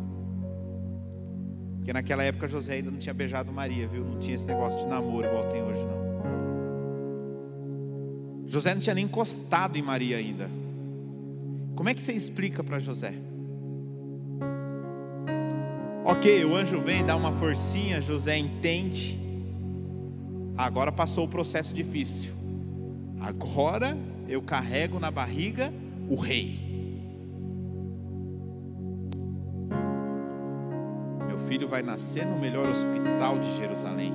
Porque 1.82 1.92
naquela 1.92 2.22
época 2.22 2.46
José 2.46 2.74
ainda 2.74 2.92
não 2.92 2.98
tinha 2.98 3.12
beijado 3.12 3.52
Maria, 3.52 3.88
viu? 3.88 4.04
Não 4.04 4.20
tinha 4.20 4.36
esse 4.36 4.46
negócio 4.46 4.78
de 4.78 4.86
namoro 4.86 5.26
igual 5.26 5.48
tem 5.48 5.60
hoje, 5.60 5.84
não. 5.84 6.12
José 8.46 8.72
não 8.72 8.80
tinha 8.80 8.94
nem 8.94 9.04
encostado 9.04 9.76
em 9.76 9.82
Maria 9.82 10.16
ainda. 10.16 10.48
Como 11.74 11.88
é 11.88 11.94
que 11.94 12.00
você 12.00 12.12
explica 12.12 12.62
para 12.62 12.78
José? 12.78 13.12
Ok, 16.04 16.44
o 16.44 16.54
anjo 16.54 16.80
vem, 16.80 17.04
dá 17.04 17.16
uma 17.16 17.32
forcinha, 17.32 18.00
José 18.00 18.38
entende. 18.38 19.18
Agora 20.56 20.92
passou 20.92 21.24
o 21.24 21.28
processo 21.28 21.74
difícil. 21.74 22.32
Agora 23.18 23.98
eu 24.28 24.40
carrego 24.40 25.00
na 25.00 25.10
barriga 25.10 25.74
o 26.08 26.14
rei. 26.14 26.71
Filho 31.52 31.68
vai 31.68 31.82
nascer 31.82 32.24
no 32.24 32.38
melhor 32.38 32.66
hospital 32.70 33.38
de 33.38 33.56
Jerusalém. 33.58 34.14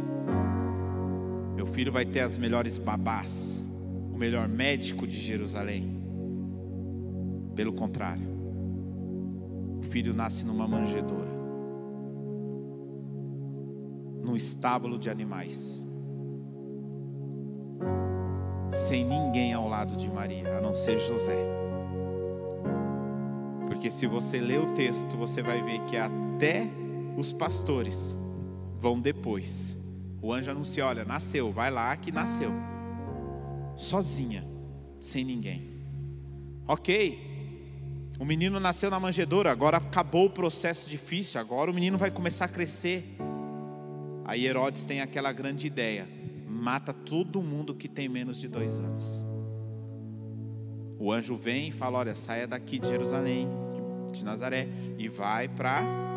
Meu 1.56 1.68
filho 1.68 1.92
vai 1.92 2.04
ter 2.04 2.22
as 2.22 2.36
melhores 2.36 2.80
babás, 2.80 3.64
o 4.12 4.18
melhor 4.18 4.48
médico 4.48 5.06
de 5.06 5.16
Jerusalém. 5.16 6.02
Pelo 7.56 7.74
contrário, 7.74 8.28
o 9.78 9.84
filho 9.84 10.16
nasce 10.16 10.44
numa 10.48 10.68
manjedoura, 10.68 11.30
num 14.24 14.36
estábulo 14.36 14.98
de 14.98 15.08
animais, 15.08 15.86
sem 18.72 19.06
ninguém 19.06 19.54
ao 19.54 19.70
lado 19.70 19.96
de 19.96 20.10
Maria, 20.10 20.58
a 20.58 20.60
não 20.60 20.74
ser 20.74 20.98
José. 20.98 21.38
Porque 23.68 23.92
se 23.92 24.08
você 24.08 24.40
ler 24.40 24.60
o 24.60 24.74
texto, 24.74 25.16
você 25.16 25.44
vai 25.44 25.62
ver 25.62 25.82
que 25.82 25.98
até 25.98 26.68
os 27.18 27.34
pastores 27.34 28.16
vão 28.80 29.02
depois. 29.02 29.76
O 30.22 30.32
anjo 30.32 30.52
anuncia: 30.52 30.86
olha, 30.86 31.04
nasceu, 31.04 31.52
vai 31.52 31.72
lá 31.72 31.98
que 31.98 32.12
nasceu. 32.12 32.52
Sozinha, 33.76 34.46
sem 35.00 35.26
ninguém. 35.26 35.68
Ok, 36.68 38.14
o 38.20 38.26
menino 38.26 38.60
nasceu 38.60 38.90
na 38.90 39.00
manjedoura, 39.00 39.52
agora 39.52 39.78
acabou 39.78 40.26
o 40.26 40.30
processo 40.30 40.90
difícil, 40.90 41.40
agora 41.40 41.72
o 41.72 41.74
menino 41.74 41.98
vai 41.98 42.12
começar 42.12 42.46
a 42.46 42.50
crescer. 42.50 43.18
Aí 44.24 44.46
Herodes 44.46 44.84
tem 44.84 45.02
aquela 45.02 45.32
grande 45.32 45.66
ideia: 45.66 46.08
mata 46.48 46.94
todo 46.94 47.42
mundo 47.42 47.74
que 47.74 47.88
tem 47.88 48.08
menos 48.08 48.40
de 48.40 48.48
dois 48.48 48.78
anos. 48.78 49.26
O 51.00 51.12
anjo 51.12 51.36
vem 51.36 51.70
e 51.70 51.72
fala: 51.72 52.00
Olha, 52.00 52.16
saia 52.16 52.48
daqui 52.48 52.78
de 52.78 52.88
Jerusalém, 52.88 53.48
de 54.12 54.24
Nazaré, 54.24 54.68
e 54.98 55.08
vai 55.08 55.48
para 55.48 56.17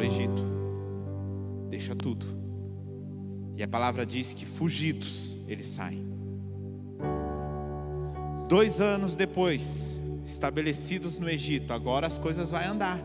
para 0.00 0.02
o 0.02 0.04
Egito. 0.04 0.42
Deixa 1.68 1.94
tudo. 1.94 2.26
E 3.56 3.62
a 3.62 3.68
palavra 3.68 4.06
diz 4.06 4.32
que 4.32 4.46
fugidos 4.46 5.36
eles 5.46 5.66
saem. 5.66 6.08
Dois 8.48 8.80
anos 8.80 9.14
depois, 9.14 10.00
estabelecidos 10.24 11.18
no 11.18 11.28
Egito, 11.28 11.72
agora 11.72 12.06
as 12.06 12.18
coisas 12.18 12.50
vão 12.50 12.60
andar. 12.60 12.98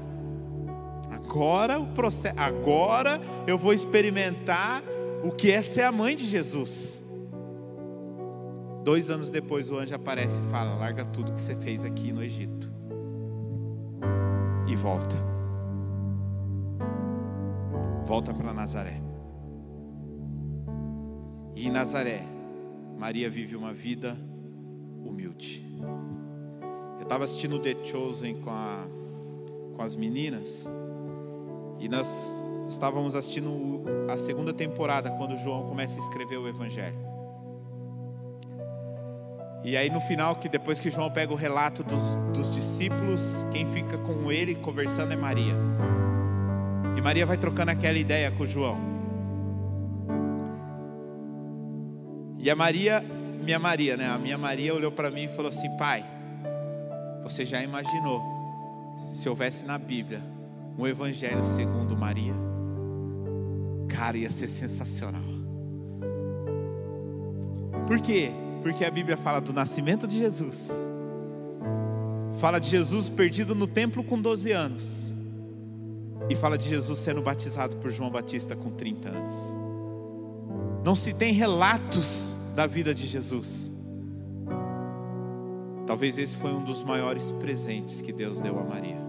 Agora 1.11 1.77
o 1.79 1.87
processo, 1.87 2.39
agora 2.39 3.19
eu 3.45 3.57
vou 3.57 3.73
experimentar 3.73 4.81
o 5.23 5.31
que 5.31 5.51
é 5.51 5.61
ser 5.61 5.81
a 5.81 5.91
mãe 5.91 6.15
de 6.15 6.25
Jesus. 6.25 7.03
Dois 8.83 9.09
anos 9.09 9.29
depois 9.29 9.69
o 9.69 9.77
anjo 9.77 9.93
aparece 9.93 10.41
e 10.41 10.45
fala: 10.45 10.75
larga 10.75 11.03
tudo 11.05 11.33
que 11.33 11.41
você 11.41 11.55
fez 11.57 11.83
aqui 11.83 12.11
no 12.13 12.23
Egito 12.23 12.71
e 14.67 14.75
volta 14.75 15.34
volta 18.05 18.31
para 18.33 18.53
Nazaré. 18.53 19.01
E 21.55 21.67
em 21.67 21.71
Nazaré, 21.71 22.23
Maria 22.97 23.29
vive 23.29 23.55
uma 23.55 23.73
vida 23.73 24.15
humilde. 25.03 25.65
Eu 26.97 27.03
estava 27.03 27.23
assistindo 27.23 27.59
The 27.59 27.83
Chosen 27.83 28.41
com, 28.41 28.51
a, 28.51 28.85
com 29.75 29.81
as 29.81 29.95
meninas, 29.95 30.67
e 31.79 31.89
nós 31.89 32.31
estávamos 32.67 33.15
assistindo 33.15 33.83
a 34.09 34.17
segunda 34.17 34.53
temporada, 34.53 35.09
quando 35.11 35.35
João 35.37 35.67
começa 35.67 35.99
a 35.99 36.03
escrever 36.03 36.37
o 36.37 36.47
Evangelho. 36.47 36.97
E 39.63 39.75
aí 39.75 39.89
no 39.89 39.99
final, 40.01 40.35
que 40.35 40.47
depois 40.47 40.79
que 40.79 40.91
João 40.91 41.09
pega 41.09 41.33
o 41.33 41.35
relato 41.35 41.83
dos, 41.83 42.15
dos 42.33 42.53
discípulos, 42.53 43.47
quem 43.51 43.65
fica 43.65 43.97
com 43.97 44.31
ele 44.31 44.53
conversando 44.53 45.11
é 45.11 45.15
Maria. 45.15 45.55
E 46.95 47.01
Maria 47.01 47.25
vai 47.25 47.37
trocando 47.37 47.71
aquela 47.71 47.97
ideia 47.97 48.31
com 48.31 48.47
João. 48.47 48.79
E 52.39 52.49
a 52.49 52.55
Maria, 52.55 53.03
minha 53.43 53.59
Maria, 53.59 53.97
né? 53.97 54.07
A 54.07 54.17
minha 54.17 54.37
Maria 54.37 54.73
olhou 54.73 54.91
para 54.91 55.11
mim 55.11 55.23
e 55.23 55.27
falou 55.27 55.49
assim: 55.49 55.69
Pai, 55.77 56.05
você 57.21 57.43
já 57.43 57.61
imaginou 57.61 58.23
se 59.11 59.27
houvesse 59.27 59.65
na 59.65 59.77
Bíblia 59.77 60.23
um 60.77 60.87
Evangelho 60.87 61.43
segundo 61.43 61.97
Maria? 61.97 62.33
Cara, 63.89 64.17
ia 64.17 64.29
ser 64.29 64.47
sensacional. 64.47 65.23
Por 67.87 67.99
quê? 67.99 68.31
Porque 68.63 68.85
a 68.85 68.89
Bíblia 68.89 69.17
fala 69.17 69.39
do 69.39 69.51
nascimento 69.51 70.07
de 70.07 70.17
Jesus, 70.17 70.71
fala 72.39 72.57
de 72.57 72.69
Jesus 72.69 73.09
perdido 73.09 73.53
no 73.53 73.67
templo 73.67 74.03
com 74.03 74.19
12 74.19 74.51
anos 74.51 75.04
e 76.29 76.35
fala 76.35 76.57
de 76.57 76.67
Jesus 76.67 76.99
sendo 76.99 77.21
batizado 77.21 77.77
por 77.77 77.91
João 77.91 78.09
Batista 78.09 78.55
com 78.55 78.71
30 78.71 79.09
anos. 79.09 79.55
Não 80.83 80.95
se 80.95 81.13
tem 81.13 81.33
relatos 81.33 82.35
da 82.55 82.65
vida 82.65 82.93
de 82.93 83.05
Jesus. 83.05 83.71
Talvez 85.85 86.17
esse 86.17 86.35
foi 86.37 86.51
um 86.51 86.63
dos 86.63 86.83
maiores 86.83 87.31
presentes 87.31 88.01
que 88.01 88.11
Deus 88.11 88.39
deu 88.39 88.59
a 88.59 88.63
Maria. 88.63 89.03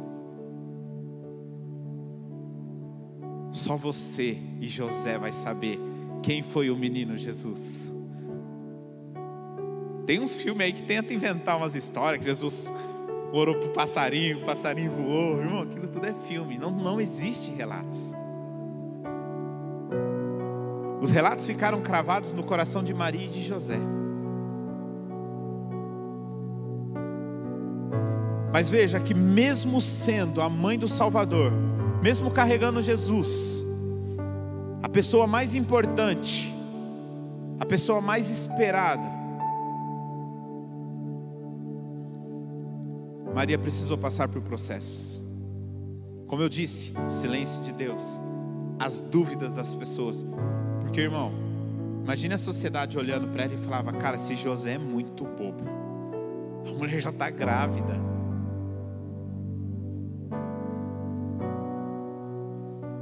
Só 3.51 3.77
você 3.77 4.39
e 4.61 4.69
José 4.69 5.19
vai 5.19 5.33
saber 5.33 5.79
quem 6.23 6.43
foi 6.43 6.71
o 6.71 6.77
menino 6.77 7.17
Jesus. 7.17 7.95
Tem 10.05 10.21
uns 10.21 10.35
filmes 10.35 10.67
aí 10.67 10.73
que 10.73 10.83
tenta 10.83 11.15
inventar 11.15 11.57
umas 11.57 11.75
histórias 11.75 12.23
que 12.23 12.29
Jesus 12.29 12.71
orou 13.33 13.55
para 13.57 13.69
o 13.69 13.73
passarinho, 13.73 14.39
o 14.39 14.45
passarinho 14.45 14.91
voou. 14.91 15.41
Irmão, 15.41 15.63
aquilo 15.63 15.87
tudo 15.87 16.07
é 16.07 16.15
filme, 16.27 16.59
não, 16.59 16.71
não 16.71 17.01
existe 17.01 17.51
relatos. 17.51 18.15
Os 21.01 21.11
relatos 21.11 21.47
ficaram 21.47 21.81
cravados 21.83 22.33
no 22.33 22.43
coração 22.43 22.83
de 22.83 22.93
Maria 22.93 23.27
e 23.27 23.29
de 23.29 23.43
José. 23.43 23.79
Mas 28.53 28.71
veja 28.71 28.99
que, 28.99 29.15
mesmo 29.15 29.81
sendo 29.81 30.41
a 30.41 30.49
mãe 30.49 30.79
do 30.79 30.89
Salvador, 30.89 31.53
mesmo 32.03 32.31
carregando 32.31 32.83
Jesus, 32.83 33.63
a 34.83 34.89
pessoa 34.89 35.27
mais 35.27 35.55
importante, 35.55 36.55
a 37.61 37.67
pessoa 37.67 38.01
mais 38.01 38.31
esperada, 38.31 39.16
Maria 43.37 43.59
precisou 43.59 43.99
passar 43.99 44.29
por 44.29 44.41
processos. 44.41 45.21
Como 46.27 46.41
eu 46.41 46.49
disse, 46.49 46.95
silêncio 47.11 47.63
de 47.63 47.71
Deus, 47.71 48.19
as 48.79 49.03
dúvidas 49.03 49.53
das 49.53 49.75
pessoas. 49.75 50.25
Porque, 50.81 51.03
irmão, 51.03 51.35
imagine 52.03 52.33
a 52.33 52.39
sociedade 52.39 52.97
olhando 52.97 53.29
para 53.29 53.43
ela 53.43 53.53
e 53.53 53.59
falava: 53.59 53.93
Cara, 53.93 54.17
esse 54.17 54.35
José 54.37 54.77
é 54.77 54.79
muito 54.79 55.23
bobo. 55.25 55.63
A 56.67 56.73
mulher 56.73 56.99
já 56.99 57.11
está 57.11 57.29
grávida. 57.29 57.93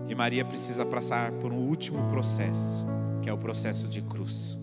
E 0.08 0.14
Maria 0.16 0.44
precisa 0.44 0.84
passar 0.84 1.30
por 1.30 1.52
um 1.52 1.58
último 1.58 2.10
processo, 2.10 2.84
que 3.22 3.30
é 3.30 3.32
o 3.32 3.38
processo 3.38 3.86
de 3.86 4.02
cruz. 4.02 4.58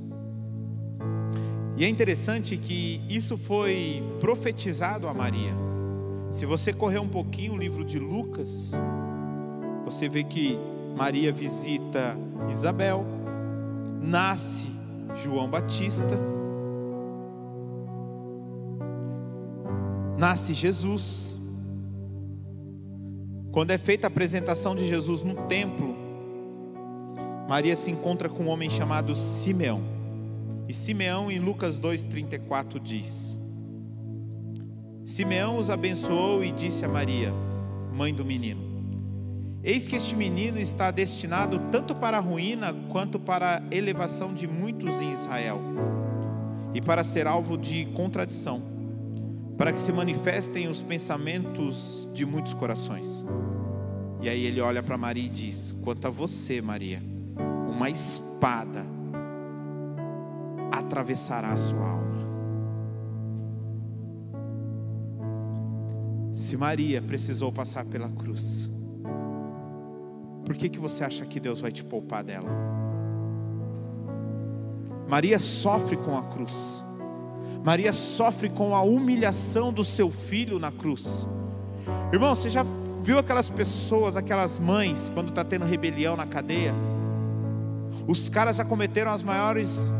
E 1.77 1.85
é 1.85 1.89
interessante 1.89 2.57
que 2.57 3.01
isso 3.09 3.37
foi 3.37 4.03
profetizado 4.19 5.07
a 5.07 5.13
Maria. 5.13 5.53
Se 6.29 6.45
você 6.45 6.71
correr 6.71 6.99
um 6.99 7.07
pouquinho 7.07 7.53
o 7.53 7.57
livro 7.57 7.83
de 7.83 7.97
Lucas, 7.97 8.73
você 9.83 10.07
vê 10.07 10.23
que 10.23 10.57
Maria 10.95 11.31
visita 11.31 12.17
Isabel, 12.49 13.05
nasce 14.01 14.67
João 15.15 15.49
Batista, 15.49 16.17
nasce 20.17 20.53
Jesus. 20.53 21.39
Quando 23.51 23.71
é 23.71 23.77
feita 23.77 24.07
a 24.07 24.09
apresentação 24.09 24.75
de 24.75 24.87
Jesus 24.87 25.21
no 25.23 25.35
templo, 25.47 25.95
Maria 27.49 27.75
se 27.75 27.91
encontra 27.91 28.29
com 28.29 28.43
um 28.43 28.47
homem 28.49 28.69
chamado 28.69 29.13
Simeão. 29.15 30.00
E 30.71 30.73
Simeão, 30.73 31.29
em 31.29 31.37
Lucas 31.37 31.77
2,34, 31.77 32.79
diz: 32.79 33.37
Simeão 35.03 35.57
os 35.57 35.69
abençoou 35.69 36.45
e 36.45 36.49
disse 36.49 36.85
a 36.85 36.87
Maria, 36.87 37.33
mãe 37.93 38.13
do 38.13 38.23
menino: 38.23 38.61
Eis 39.61 39.85
que 39.85 39.97
este 39.97 40.15
menino 40.15 40.57
está 40.57 40.89
destinado 40.89 41.59
tanto 41.73 41.93
para 41.93 42.19
a 42.19 42.21
ruína 42.21 42.73
quanto 42.89 43.19
para 43.19 43.57
a 43.57 43.75
elevação 43.75 44.33
de 44.33 44.47
muitos 44.47 45.01
em 45.01 45.11
Israel, 45.11 45.59
e 46.73 46.79
para 46.79 47.03
ser 47.03 47.27
alvo 47.27 47.57
de 47.57 47.87
contradição, 47.87 48.63
para 49.57 49.73
que 49.73 49.81
se 49.81 49.91
manifestem 49.91 50.69
os 50.69 50.81
pensamentos 50.81 52.07
de 52.13 52.25
muitos 52.25 52.53
corações. 52.53 53.25
E 54.21 54.29
aí 54.29 54.45
ele 54.45 54.61
olha 54.61 54.81
para 54.81 54.97
Maria 54.97 55.25
e 55.25 55.29
diz: 55.29 55.75
Quanto 55.83 56.07
a 56.07 56.09
você, 56.09 56.61
Maria, 56.61 57.03
uma 57.69 57.89
espada 57.89 58.90
atravessará 60.91 61.53
a 61.53 61.57
sua 61.57 61.87
alma. 61.87 62.11
Se 66.33 66.57
Maria 66.57 67.01
precisou 67.01 67.49
passar 67.51 67.85
pela 67.85 68.09
cruz, 68.09 68.69
por 70.45 70.55
que, 70.55 70.67
que 70.67 70.79
você 70.79 71.05
acha 71.05 71.25
que 71.25 71.39
Deus 71.39 71.61
vai 71.61 71.71
te 71.71 71.81
poupar 71.83 72.23
dela? 72.25 72.49
Maria 75.07 75.39
sofre 75.39 75.95
com 75.95 76.17
a 76.17 76.23
cruz, 76.23 76.83
Maria 77.63 77.93
sofre 77.93 78.49
com 78.49 78.75
a 78.75 78.81
humilhação 78.81 79.71
do 79.71 79.85
seu 79.85 80.09
filho 80.11 80.59
na 80.59 80.71
cruz. 80.71 81.25
Irmão, 82.11 82.35
você 82.35 82.49
já 82.49 82.65
viu 83.01 83.17
aquelas 83.17 83.47
pessoas, 83.47 84.17
aquelas 84.17 84.59
mães, 84.59 85.09
quando 85.09 85.29
está 85.29 85.43
tendo 85.43 85.63
rebelião 85.63 86.17
na 86.17 86.25
cadeia? 86.25 86.73
Os 88.07 88.29
caras 88.29 88.57
já 88.57 88.65
cometeram 88.65 89.11
as 89.11 89.23
maiores 89.23 89.91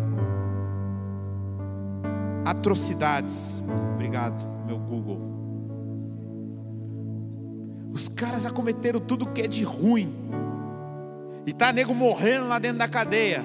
atrocidades. 2.46 3.62
Obrigado, 3.94 4.48
meu 4.66 4.78
Google. 4.78 5.20
Os 7.92 8.08
caras 8.08 8.44
já 8.44 8.50
cometeram 8.50 9.00
tudo 9.00 9.30
que 9.30 9.42
é 9.42 9.48
de 9.48 9.64
ruim. 9.64 10.16
E 11.46 11.54
tá 11.54 11.74
nego 11.74 11.94
morrendo 11.94 12.48
lá 12.48 12.60
dentro 12.60 12.78
da 12.78 12.88
cadeia, 12.88 13.44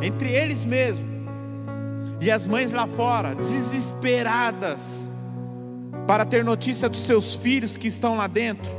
entre 0.00 0.30
eles 0.30 0.64
mesmos. 0.64 1.08
E 2.20 2.30
as 2.30 2.46
mães 2.46 2.70
lá 2.70 2.86
fora, 2.86 3.34
desesperadas, 3.34 5.10
para 6.06 6.24
ter 6.24 6.44
notícia 6.44 6.88
dos 6.88 7.04
seus 7.04 7.34
filhos 7.34 7.76
que 7.76 7.88
estão 7.88 8.16
lá 8.16 8.26
dentro. 8.26 8.70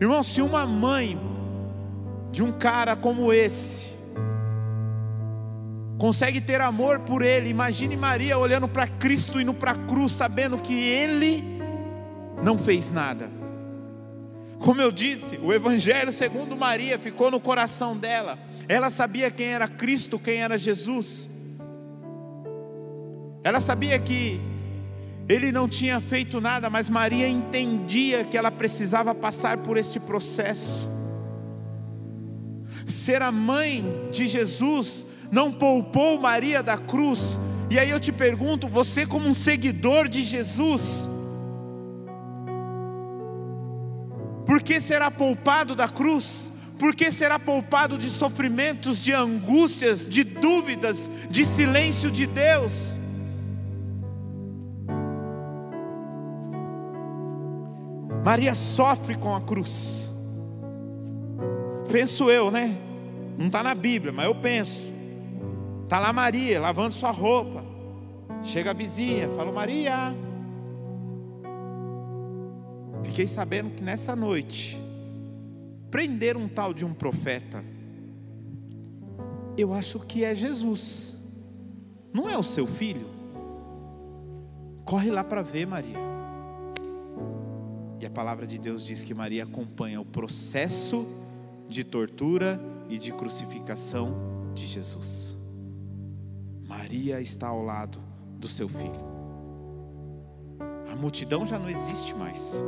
Irmão, 0.00 0.22
se 0.22 0.42
uma 0.42 0.66
mãe 0.66 1.18
de 2.30 2.42
um 2.42 2.52
cara 2.52 2.94
como 2.96 3.32
esse 3.32 3.91
consegue 6.02 6.40
ter 6.40 6.60
amor 6.60 6.98
por 6.98 7.22
ele. 7.22 7.48
Imagine 7.48 7.96
Maria 7.96 8.36
olhando 8.36 8.66
para 8.66 8.88
Cristo 8.88 9.40
indo 9.40 9.54
para 9.54 9.70
a 9.70 9.76
cruz, 9.76 10.10
sabendo 10.10 10.58
que 10.58 10.74
ele 10.74 11.44
não 12.42 12.58
fez 12.58 12.90
nada. 12.90 13.30
Como 14.58 14.80
eu 14.80 14.90
disse, 14.90 15.38
o 15.38 15.52
Evangelho 15.52 16.12
segundo 16.12 16.56
Maria 16.56 16.98
ficou 16.98 17.30
no 17.30 17.38
coração 17.38 17.96
dela. 17.96 18.36
Ela 18.68 18.90
sabia 18.90 19.30
quem 19.30 19.46
era 19.46 19.68
Cristo, 19.68 20.18
quem 20.18 20.42
era 20.42 20.58
Jesus. 20.58 21.30
Ela 23.44 23.60
sabia 23.60 23.96
que 23.96 24.40
ele 25.28 25.52
não 25.52 25.68
tinha 25.68 26.00
feito 26.00 26.40
nada, 26.40 26.68
mas 26.68 26.88
Maria 26.88 27.28
entendia 27.28 28.24
que 28.24 28.36
ela 28.36 28.50
precisava 28.50 29.14
passar 29.14 29.58
por 29.58 29.76
este 29.76 30.00
processo. 30.00 30.84
Ser 32.88 33.22
a 33.22 33.30
mãe 33.30 34.08
de 34.10 34.26
Jesus 34.26 35.06
não 35.32 35.50
poupou 35.50 36.20
Maria 36.20 36.62
da 36.62 36.76
cruz. 36.76 37.40
E 37.70 37.78
aí 37.78 37.88
eu 37.88 37.98
te 37.98 38.12
pergunto, 38.12 38.68
você 38.68 39.06
como 39.06 39.26
um 39.26 39.32
seguidor 39.32 40.06
de 40.06 40.22
Jesus, 40.22 41.08
por 44.46 44.62
que 44.62 44.78
será 44.78 45.10
poupado 45.10 45.74
da 45.74 45.88
cruz? 45.88 46.52
Por 46.78 46.94
que 46.94 47.10
será 47.10 47.38
poupado 47.38 47.96
de 47.96 48.10
sofrimentos, 48.10 49.02
de 49.02 49.12
angústias, 49.12 50.06
de 50.06 50.22
dúvidas, 50.22 51.08
de 51.30 51.46
silêncio 51.46 52.10
de 52.10 52.26
Deus? 52.26 52.98
Maria 58.22 58.54
sofre 58.54 59.16
com 59.16 59.34
a 59.34 59.40
cruz. 59.40 60.10
Penso 61.90 62.30
eu, 62.30 62.50
né? 62.50 62.76
Não 63.38 63.46
está 63.46 63.62
na 63.62 63.74
Bíblia, 63.74 64.12
mas 64.12 64.26
eu 64.26 64.34
penso. 64.34 64.91
Está 65.92 66.00
lá 66.00 66.10
Maria 66.10 66.58
lavando 66.58 66.94
sua 66.94 67.10
roupa. 67.10 67.62
Chega 68.42 68.70
a 68.70 68.72
vizinha, 68.72 69.28
fala: 69.36 69.52
Maria. 69.52 70.16
Fiquei 73.04 73.26
sabendo 73.26 73.74
que 73.74 73.82
nessa 73.82 74.16
noite 74.16 74.80
prenderam 75.90 76.40
um 76.40 76.48
tal 76.48 76.72
de 76.72 76.82
um 76.82 76.94
profeta. 76.94 77.62
Eu 79.54 79.74
acho 79.74 80.00
que 80.00 80.24
é 80.24 80.34
Jesus. 80.34 81.20
Não 82.10 82.26
é 82.26 82.38
o 82.38 82.42
seu 82.42 82.66
filho? 82.66 83.06
Corre 84.86 85.10
lá 85.10 85.22
para 85.22 85.42
ver, 85.42 85.66
Maria. 85.66 85.98
E 88.00 88.06
a 88.06 88.10
palavra 88.10 88.46
de 88.46 88.56
Deus 88.56 88.86
diz 88.86 89.04
que 89.04 89.12
Maria 89.12 89.44
acompanha 89.44 90.00
o 90.00 90.06
processo 90.06 91.06
de 91.68 91.84
tortura 91.84 92.58
e 92.88 92.96
de 92.96 93.12
crucificação 93.12 94.14
de 94.54 94.64
Jesus. 94.64 95.41
Maria 96.72 97.20
está 97.20 97.48
ao 97.48 97.62
lado 97.62 97.98
do 98.38 98.48
seu 98.48 98.66
filho. 98.66 99.12
A 100.90 100.96
multidão 100.96 101.44
já 101.44 101.58
não 101.58 101.68
existe 101.68 102.14
mais. 102.14 102.64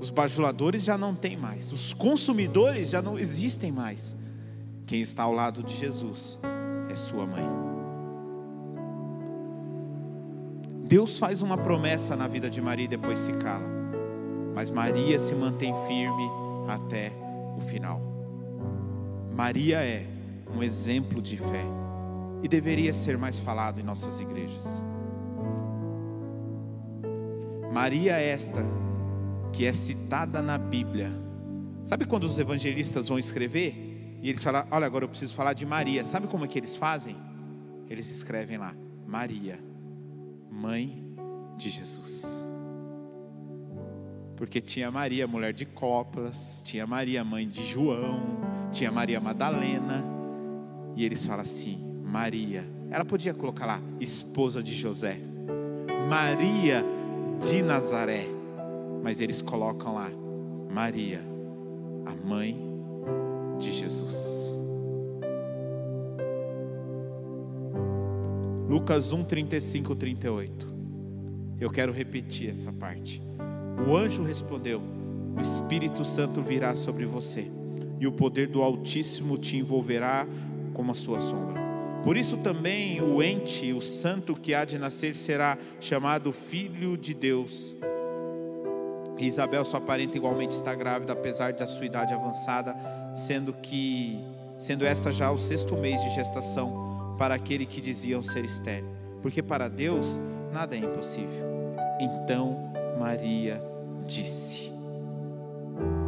Os 0.00 0.08
bajuladores 0.08 0.84
já 0.84 0.96
não 0.96 1.14
tem 1.14 1.36
mais. 1.36 1.70
Os 1.70 1.92
consumidores 1.92 2.88
já 2.88 3.02
não 3.02 3.18
existem 3.18 3.70
mais. 3.70 4.16
Quem 4.86 5.02
está 5.02 5.24
ao 5.24 5.32
lado 5.32 5.62
de 5.62 5.76
Jesus 5.76 6.38
é 6.88 6.96
sua 6.96 7.26
mãe. 7.26 7.44
Deus 10.84 11.18
faz 11.18 11.42
uma 11.42 11.58
promessa 11.58 12.16
na 12.16 12.26
vida 12.26 12.48
de 12.48 12.62
Maria 12.62 12.86
e 12.86 12.88
depois 12.88 13.18
se 13.18 13.32
cala. 13.34 13.68
Mas 14.54 14.70
Maria 14.70 15.20
se 15.20 15.34
mantém 15.34 15.74
firme 15.86 16.26
até 16.66 17.12
o 17.54 17.60
final. 17.60 18.00
Maria 19.36 19.84
é 19.84 20.06
um 20.56 20.62
exemplo 20.62 21.20
de 21.20 21.36
fé 21.36 21.87
e 22.42 22.48
deveria 22.48 22.92
ser 22.94 23.18
mais 23.18 23.40
falado 23.40 23.80
em 23.80 23.82
nossas 23.82 24.20
igrejas. 24.20 24.84
Maria 27.72 28.16
esta, 28.16 28.60
que 29.52 29.66
é 29.66 29.72
citada 29.72 30.42
na 30.42 30.58
Bíblia. 30.58 31.12
Sabe 31.84 32.04
quando 32.04 32.24
os 32.24 32.38
evangelistas 32.38 33.08
vão 33.08 33.18
escrever 33.18 34.18
e 34.22 34.28
eles 34.28 34.42
falam: 34.42 34.66
"Olha, 34.70 34.86
agora 34.86 35.04
eu 35.04 35.08
preciso 35.08 35.34
falar 35.34 35.52
de 35.52 35.64
Maria". 35.64 36.04
Sabe 36.04 36.26
como 36.26 36.44
é 36.44 36.48
que 36.48 36.58
eles 36.58 36.76
fazem? 36.76 37.16
Eles 37.88 38.10
escrevem 38.10 38.58
lá: 38.58 38.74
Maria, 39.06 39.58
mãe 40.50 41.04
de 41.56 41.70
Jesus. 41.70 42.42
Porque 44.36 44.60
tinha 44.60 44.90
Maria, 44.90 45.26
mulher 45.26 45.52
de 45.52 45.66
Coplas, 45.66 46.62
tinha 46.64 46.86
Maria, 46.86 47.24
mãe 47.24 47.48
de 47.48 47.64
João, 47.64 48.20
tinha 48.70 48.90
Maria 48.92 49.20
Madalena, 49.20 50.04
e 50.94 51.04
eles 51.04 51.26
falam 51.26 51.42
assim: 51.42 51.87
Maria. 52.08 52.64
Ela 52.90 53.04
podia 53.04 53.34
colocar 53.34 53.66
lá, 53.66 53.80
esposa 54.00 54.62
de 54.62 54.74
José. 54.74 55.18
Maria 56.08 56.82
de 57.38 57.62
Nazaré, 57.62 58.26
mas 59.02 59.20
eles 59.20 59.42
colocam 59.42 59.94
lá 59.94 60.10
Maria, 60.72 61.20
a 62.06 62.26
mãe 62.26 62.58
de 63.58 63.72
Jesus. 63.72 64.56
Lucas 68.68 69.12
1, 69.12 69.24
35, 69.24 69.94
38. 69.94 70.68
Eu 71.60 71.70
quero 71.70 71.92
repetir 71.92 72.50
essa 72.50 72.72
parte. 72.72 73.22
O 73.86 73.96
anjo 73.96 74.22
respondeu: 74.22 74.80
O 75.36 75.40
Espírito 75.40 76.04
Santo 76.04 76.42
virá 76.42 76.74
sobre 76.74 77.04
você, 77.04 77.50
e 77.98 78.06
o 78.06 78.12
poder 78.12 78.48
do 78.48 78.62
Altíssimo 78.62 79.36
te 79.36 79.56
envolverá 79.56 80.26
como 80.74 80.92
a 80.92 80.94
sua 80.94 81.18
sombra. 81.18 81.57
Por 82.02 82.16
isso 82.16 82.36
também 82.38 83.00
o 83.00 83.22
ente, 83.22 83.72
o 83.72 83.82
santo 83.82 84.34
que 84.34 84.54
há 84.54 84.64
de 84.64 84.78
nascer, 84.78 85.14
será 85.14 85.58
chamado 85.80 86.32
Filho 86.32 86.96
de 86.96 87.12
Deus. 87.12 87.74
Isabel, 89.18 89.64
sua 89.64 89.80
parente, 89.80 90.16
igualmente 90.16 90.52
está 90.52 90.74
grávida, 90.74 91.12
apesar 91.12 91.52
da 91.52 91.66
sua 91.66 91.86
idade 91.86 92.14
avançada, 92.14 92.74
sendo 93.14 93.52
que, 93.52 94.18
sendo 94.58 94.86
esta 94.86 95.10
já 95.10 95.30
o 95.30 95.38
sexto 95.38 95.76
mês 95.76 96.00
de 96.02 96.10
gestação 96.10 97.16
para 97.18 97.34
aquele 97.34 97.66
que 97.66 97.80
diziam 97.80 98.22
ser 98.22 98.44
estéril, 98.44 98.88
porque 99.20 99.42
para 99.42 99.68
Deus 99.68 100.20
nada 100.52 100.76
é 100.76 100.78
impossível. 100.78 101.48
Então 102.00 102.72
Maria 102.98 103.60
disse: 104.06 104.72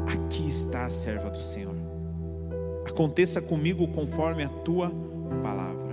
Aqui 0.06 0.48
está 0.48 0.84
a 0.84 0.90
serva 0.90 1.30
do 1.30 1.38
Senhor. 1.38 1.74
Aconteça 2.86 3.40
comigo 3.40 3.88
conforme 3.88 4.44
a 4.44 4.48
tua 4.48 4.92
palavra. 5.42 5.90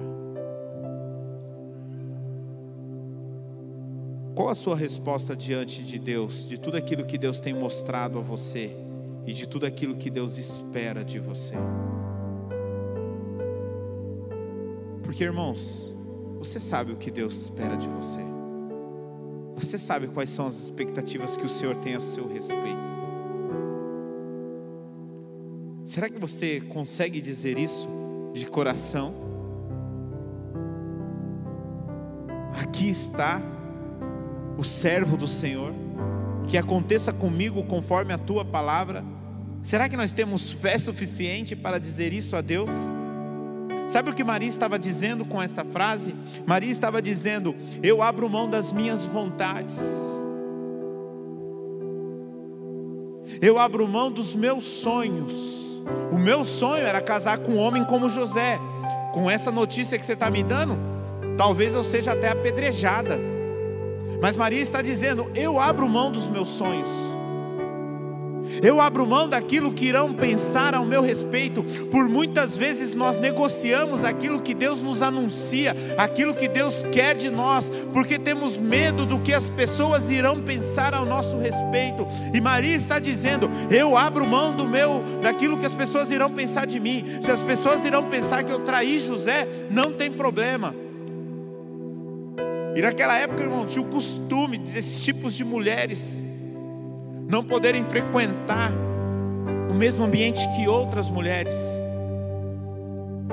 Qual 4.35 4.49
a 4.49 4.55
sua 4.55 4.75
resposta 4.75 5.35
diante 5.35 5.83
de 5.83 5.97
Deus, 5.97 6.47
de 6.47 6.59
tudo 6.59 6.77
aquilo 6.77 7.05
que 7.05 7.17
Deus 7.17 7.39
tem 7.39 7.53
mostrado 7.53 8.19
a 8.19 8.21
você 8.21 8.71
e 9.25 9.33
de 9.33 9.47
tudo 9.47 9.65
aquilo 9.65 9.95
que 9.95 10.09
Deus 10.09 10.37
espera 10.37 11.03
de 11.03 11.19
você? 11.19 11.55
Porque, 15.01 15.23
irmãos, 15.23 15.91
você 16.37 16.59
sabe 16.59 16.91
o 16.91 16.97
que 16.97 17.09
Deus 17.09 17.41
espera 17.41 17.75
de 17.75 17.87
você. 17.87 18.19
Você 19.55 19.79
sabe 19.79 20.07
quais 20.07 20.29
são 20.29 20.45
as 20.45 20.55
expectativas 20.59 21.35
que 21.35 21.45
o 21.45 21.49
Senhor 21.49 21.75
tem 21.77 21.95
a 21.95 22.01
seu 22.01 22.27
respeito. 22.27 22.77
Será 25.83 26.09
que 26.09 26.19
você 26.19 26.61
consegue 26.61 27.19
dizer 27.19 27.57
isso 27.57 27.87
de 28.39 28.45
coração? 28.47 29.13
Aqui 32.59 32.89
está 32.89 33.41
o 34.57 34.63
servo 34.63 35.15
do 35.15 35.27
Senhor, 35.27 35.73
que 36.47 36.57
aconteça 36.57 37.13
comigo 37.13 37.63
conforme 37.63 38.13
a 38.13 38.17
tua 38.17 38.43
palavra. 38.43 39.03
Será 39.61 39.87
que 39.87 39.97
nós 39.97 40.11
temos 40.11 40.51
fé 40.51 40.77
suficiente 40.77 41.55
para 41.55 41.79
dizer 41.79 42.13
isso 42.13 42.35
a 42.35 42.41
Deus? 42.41 42.69
Sabe 43.87 44.09
o 44.09 44.13
que 44.13 44.23
Maria 44.23 44.49
estava 44.49 44.77
dizendo 44.77 45.23
com 45.23 45.41
essa 45.41 45.63
frase? 45.63 46.15
Maria 46.45 46.71
estava 46.71 47.01
dizendo: 47.01 47.55
Eu 47.83 48.01
abro 48.01 48.29
mão 48.29 48.49
das 48.49 48.71
minhas 48.71 49.05
vontades, 49.05 49.79
eu 53.41 53.59
abro 53.59 53.87
mão 53.87 54.11
dos 54.11 54.35
meus 54.35 54.63
sonhos. 54.63 55.66
O 56.11 56.17
meu 56.17 56.45
sonho 56.45 56.85
era 56.85 57.01
casar 57.01 57.37
com 57.39 57.53
um 57.53 57.57
homem 57.57 57.83
como 57.85 58.09
José. 58.09 58.59
Com 59.13 59.29
essa 59.29 59.51
notícia 59.51 59.97
que 59.97 60.05
você 60.05 60.13
está 60.13 60.29
me 60.29 60.43
dando, 60.43 60.77
talvez 61.37 61.73
eu 61.73 61.83
seja 61.83 62.13
até 62.13 62.29
apedrejada. 62.29 63.17
Mas 64.21 64.35
Maria 64.35 64.61
está 64.61 64.81
dizendo: 64.81 65.31
Eu 65.35 65.59
abro 65.59 65.87
mão 65.87 66.11
dos 66.11 66.29
meus 66.29 66.49
sonhos. 66.49 67.16
Eu 68.61 68.81
abro 68.81 69.05
mão 69.05 69.27
daquilo 69.27 69.73
que 69.73 69.85
irão 69.85 70.13
pensar 70.13 70.73
ao 70.73 70.85
meu 70.85 71.01
respeito. 71.01 71.63
Por 71.91 72.07
muitas 72.07 72.57
vezes 72.57 72.93
nós 72.93 73.17
negociamos 73.17 74.03
aquilo 74.03 74.41
que 74.41 74.53
Deus 74.53 74.81
nos 74.81 75.01
anuncia, 75.01 75.75
aquilo 75.97 76.33
que 76.33 76.47
Deus 76.47 76.83
quer 76.91 77.15
de 77.15 77.29
nós, 77.29 77.69
porque 77.93 78.17
temos 78.17 78.57
medo 78.57 79.05
do 79.05 79.19
que 79.19 79.33
as 79.33 79.49
pessoas 79.49 80.09
irão 80.09 80.41
pensar 80.41 80.93
ao 80.93 81.05
nosso 81.05 81.37
respeito. 81.37 82.07
E 82.33 82.41
Maria 82.41 82.75
está 82.75 82.99
dizendo: 82.99 83.49
"Eu 83.69 83.97
abro 83.97 84.25
mão 84.25 84.55
do 84.55 84.67
meu 84.67 85.03
daquilo 85.21 85.57
que 85.57 85.65
as 85.65 85.73
pessoas 85.73 86.11
irão 86.11 86.31
pensar 86.31 86.65
de 86.65 86.79
mim. 86.79 87.05
Se 87.21 87.31
as 87.31 87.41
pessoas 87.41 87.85
irão 87.85 88.09
pensar 88.09 88.43
que 88.43 88.51
eu 88.51 88.59
traí 88.59 88.99
José, 88.99 89.47
não 89.69 89.91
tem 89.91 90.11
problema." 90.11 90.73
E 92.75 92.81
naquela 92.81 93.17
época, 93.17 93.41
irmão, 93.41 93.65
tinha 93.65 93.83
o 93.83 93.89
costume 93.89 94.59
desses 94.59 95.03
tipos 95.03 95.33
de 95.33 95.43
mulheres 95.43 96.23
não 97.27 97.43
poderem 97.43 97.83
frequentar 97.85 98.71
o 99.69 99.73
mesmo 99.73 100.03
ambiente 100.03 100.47
que 100.55 100.67
outras 100.67 101.09
mulheres. 101.09 101.55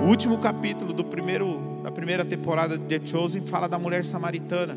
O 0.02 0.06
último 0.08 0.38
capítulo 0.38 0.92
do 0.92 1.04
primeiro, 1.04 1.80
da 1.82 1.90
primeira 1.90 2.24
temporada 2.24 2.76
de 2.76 2.98
The 2.98 3.06
Chosen 3.06 3.46
fala 3.46 3.68
da 3.68 3.78
mulher 3.78 4.04
samaritana. 4.04 4.76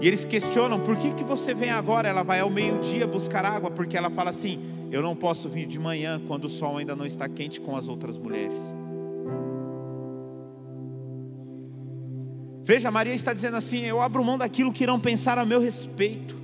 E 0.00 0.06
eles 0.06 0.24
questionam: 0.24 0.80
por 0.80 0.96
que, 0.96 1.12
que 1.14 1.24
você 1.24 1.54
vem 1.54 1.70
agora? 1.70 2.06
Ela 2.06 2.22
vai 2.22 2.40
ao 2.40 2.50
meio-dia 2.50 3.06
buscar 3.06 3.44
água, 3.44 3.70
porque 3.70 3.96
ela 3.96 4.10
fala 4.10 4.30
assim: 4.30 4.60
eu 4.92 5.00
não 5.00 5.16
posso 5.16 5.48
vir 5.48 5.66
de 5.66 5.78
manhã 5.78 6.20
quando 6.28 6.44
o 6.44 6.50
sol 6.50 6.76
ainda 6.76 6.94
não 6.94 7.06
está 7.06 7.26
quente 7.26 7.60
com 7.60 7.74
as 7.74 7.88
outras 7.88 8.18
mulheres. 8.18 8.74
Veja, 12.62 12.90
Maria 12.90 13.14
está 13.14 13.32
dizendo 13.32 13.56
assim: 13.56 13.80
eu 13.80 14.02
abro 14.02 14.22
mão 14.22 14.36
daquilo 14.36 14.72
que 14.72 14.82
irão 14.82 15.00
pensar 15.00 15.38
a 15.38 15.44
meu 15.44 15.60
respeito. 15.60 16.43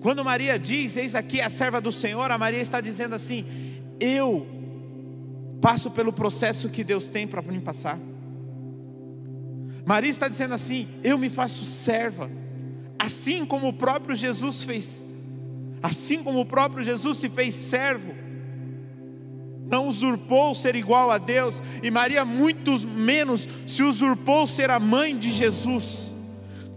Quando 0.00 0.24
Maria 0.24 0.58
diz, 0.58 0.96
eis 0.96 1.14
aqui 1.14 1.40
a 1.40 1.48
serva 1.48 1.80
do 1.80 1.90
Senhor, 1.90 2.30
a 2.30 2.38
Maria 2.38 2.60
está 2.60 2.80
dizendo 2.80 3.14
assim: 3.14 3.44
eu 3.98 4.46
passo 5.60 5.90
pelo 5.90 6.12
processo 6.12 6.68
que 6.68 6.84
Deus 6.84 7.10
tem 7.10 7.26
para 7.26 7.42
mim 7.42 7.60
passar. 7.60 7.98
Maria 9.84 10.10
está 10.10 10.28
dizendo 10.28 10.54
assim: 10.54 10.88
eu 11.02 11.16
me 11.18 11.30
faço 11.30 11.64
serva, 11.64 12.30
assim 12.98 13.44
como 13.44 13.68
o 13.68 13.72
próprio 13.72 14.16
Jesus 14.16 14.62
fez, 14.62 15.04
assim 15.82 16.22
como 16.22 16.40
o 16.40 16.46
próprio 16.46 16.84
Jesus 16.84 17.18
se 17.18 17.28
fez 17.28 17.54
servo, 17.54 18.14
não 19.70 19.88
usurpou 19.88 20.54
ser 20.54 20.76
igual 20.76 21.10
a 21.10 21.18
Deus, 21.18 21.62
e 21.82 21.90
Maria 21.90 22.24
muito 22.24 22.78
menos 22.86 23.48
se 23.66 23.82
usurpou 23.82 24.46
ser 24.46 24.70
a 24.70 24.78
mãe 24.78 25.16
de 25.16 25.32
Jesus, 25.32 26.12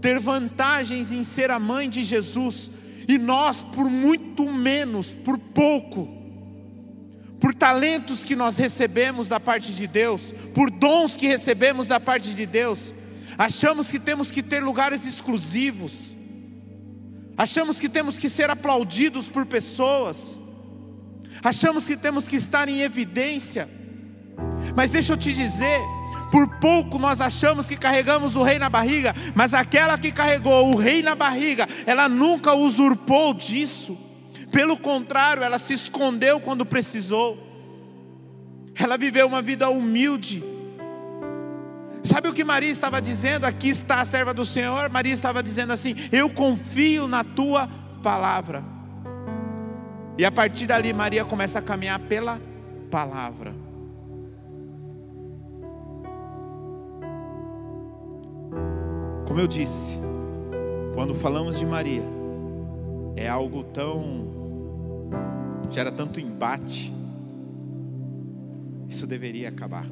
ter 0.02 0.20
vantagens 0.20 1.12
em 1.12 1.24
ser 1.24 1.52
a 1.52 1.60
mãe 1.60 1.90
de 1.90 2.04
Jesus, 2.04 2.72
e 3.10 3.18
nós, 3.18 3.64
por 3.64 3.90
muito 3.90 4.44
menos, 4.54 5.12
por 5.12 5.36
pouco, 5.40 6.08
por 7.40 7.56
talentos 7.56 8.24
que 8.24 8.36
nós 8.36 8.56
recebemos 8.56 9.28
da 9.28 9.40
parte 9.40 9.74
de 9.74 9.88
Deus, 9.88 10.32
por 10.54 10.70
dons 10.70 11.18
que 11.18 11.26
recebemos 11.26 11.88
da 11.88 12.00
parte 12.00 12.36
de 12.36 12.46
Deus, 12.46 12.94
achamos 13.36 13.90
que 13.90 13.98
temos 13.98 14.30
que 14.30 14.44
ter 14.44 14.62
lugares 14.62 15.08
exclusivos, 15.08 16.16
achamos 17.36 17.80
que 17.80 17.90
temos 17.90 18.20
que 18.20 18.30
ser 18.30 18.52
aplaudidos 18.52 19.28
por 19.28 19.44
pessoas, 19.48 20.40
achamos 21.44 21.86
que 21.86 21.98
temos 21.98 22.28
que 22.28 22.36
estar 22.36 22.70
em 22.70 22.82
evidência, 22.82 23.68
mas 24.76 24.92
deixa 24.92 25.14
eu 25.14 25.18
te 25.18 25.34
dizer, 25.34 25.82
por 26.32 26.48
pouco 26.60 27.00
nós 27.00 27.22
achamos 27.22 27.68
que 27.68 27.76
carregamos 27.76 28.36
o 28.36 28.44
rei 28.44 28.60
na 28.60 28.70
barriga, 28.70 29.16
mas 29.36 29.54
aquela 29.54 29.98
que 29.98 30.12
carregou 30.12 30.74
o 30.74 30.78
rei 30.78 31.02
na 31.02 31.16
barriga, 31.16 31.68
ela 31.86 32.08
nunca 32.08 32.54
usurpou 32.54 33.34
disso. 33.34 33.98
Pelo 34.52 34.78
contrário, 34.78 35.44
ela 35.44 35.60
se 35.60 35.74
escondeu 35.74 36.40
quando 36.40 36.66
precisou. 36.66 37.38
Ela 38.76 38.98
viveu 38.98 39.28
uma 39.28 39.42
vida 39.42 39.70
humilde. 39.70 40.44
Sabe 42.04 42.30
o 42.30 42.34
que 42.34 42.44
Maria 42.44 42.72
estava 42.72 43.02
dizendo? 43.02 43.46
Aqui 43.46 43.70
está 43.70 44.02
a 44.02 44.06
serva 44.06 44.34
do 44.34 44.46
Senhor. 44.46 44.90
Maria 44.90 45.14
estava 45.14 45.44
dizendo 45.44 45.74
assim: 45.74 45.96
Eu 46.12 46.30
confio 46.30 47.08
na 47.08 47.24
tua 47.24 47.68
palavra. 48.02 48.64
E 50.18 50.26
a 50.26 50.32
partir 50.32 50.66
dali, 50.66 50.94
Maria 50.94 51.24
começa 51.26 51.60
a 51.60 51.62
caminhar 51.62 52.00
pela 52.00 52.42
palavra. 52.90 53.54
Como 59.30 59.40
eu 59.40 59.48
disse, 59.48 59.96
quando 60.96 61.14
falamos 61.14 61.60
de 61.60 61.64
Maria, 61.64 62.02
é 63.16 63.30
algo 63.30 63.64
tão. 63.64 64.28
gera 65.70 65.92
tanto 65.92 66.20
embate. 66.20 66.92
Isso 68.88 69.06
deveria 69.06 69.50
acabar. 69.50 69.86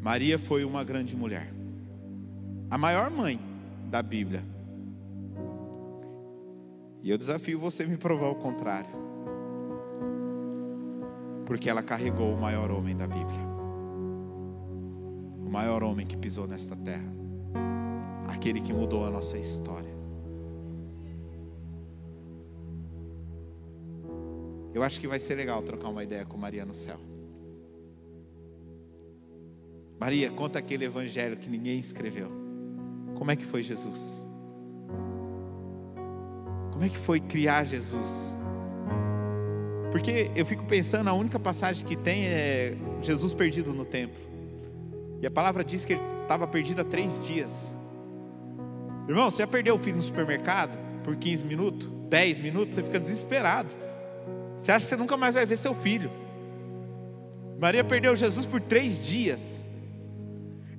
Maria 0.00 0.36
foi 0.36 0.64
uma 0.64 0.82
grande 0.82 1.14
mulher, 1.14 1.54
a 2.68 2.76
maior 2.76 3.08
mãe 3.08 3.38
da 3.88 4.02
Bíblia. 4.02 4.42
E 7.04 7.08
eu 7.08 7.16
desafio 7.16 7.56
você 7.56 7.86
me 7.86 7.96
provar 7.96 8.30
o 8.30 8.34
contrário, 8.34 8.90
porque 11.46 11.70
ela 11.70 11.84
carregou 11.84 12.34
o 12.34 12.40
maior 12.40 12.68
homem 12.72 12.96
da 12.96 13.06
Bíblia 13.06 13.47
o 15.48 15.50
maior 15.50 15.82
homem 15.82 16.06
que 16.06 16.14
pisou 16.14 16.46
nesta 16.46 16.76
terra, 16.76 17.10
aquele 18.28 18.60
que 18.60 18.70
mudou 18.70 19.06
a 19.06 19.10
nossa 19.10 19.38
história. 19.38 19.96
Eu 24.74 24.82
acho 24.82 25.00
que 25.00 25.08
vai 25.08 25.18
ser 25.18 25.36
legal 25.36 25.62
trocar 25.62 25.88
uma 25.88 26.04
ideia 26.04 26.26
com 26.26 26.36
Maria 26.36 26.66
no 26.66 26.74
céu. 26.74 26.98
Maria, 29.98 30.30
conta 30.30 30.58
aquele 30.58 30.84
evangelho 30.84 31.38
que 31.38 31.48
ninguém 31.48 31.80
escreveu. 31.80 32.30
Como 33.16 33.30
é 33.30 33.34
que 33.34 33.46
foi 33.46 33.62
Jesus? 33.62 34.24
Como 36.72 36.84
é 36.84 36.90
que 36.90 36.98
foi 36.98 37.20
criar 37.20 37.64
Jesus? 37.64 38.34
Porque 39.90 40.30
eu 40.36 40.44
fico 40.44 40.66
pensando, 40.66 41.08
a 41.08 41.14
única 41.14 41.40
passagem 41.40 41.86
que 41.86 41.96
tem 41.96 42.26
é 42.26 42.76
Jesus 43.00 43.32
perdido 43.32 43.72
no 43.72 43.86
templo. 43.86 44.27
E 45.20 45.26
a 45.26 45.30
palavra 45.30 45.64
diz 45.64 45.84
que 45.84 45.94
ele 45.94 46.02
estava 46.22 46.46
perdido 46.46 46.80
há 46.80 46.84
três 46.84 47.24
dias. 47.26 47.74
Irmão, 49.08 49.30
você 49.30 49.42
já 49.42 49.46
perdeu 49.46 49.74
o 49.74 49.78
filho 49.78 49.96
no 49.96 50.02
supermercado 50.02 50.70
por 51.02 51.16
15 51.16 51.44
minutos, 51.44 51.88
10 52.08 52.38
minutos, 52.38 52.74
você 52.74 52.82
fica 52.82 53.00
desesperado. 53.00 53.72
Você 54.58 54.70
acha 54.70 54.84
que 54.84 54.90
você 54.90 54.96
nunca 54.96 55.16
mais 55.16 55.34
vai 55.34 55.46
ver 55.46 55.56
seu 55.56 55.74
filho. 55.74 56.10
Maria 57.58 57.82
perdeu 57.82 58.14
Jesus 58.14 58.44
por 58.46 58.60
três 58.60 59.04
dias. 59.04 59.66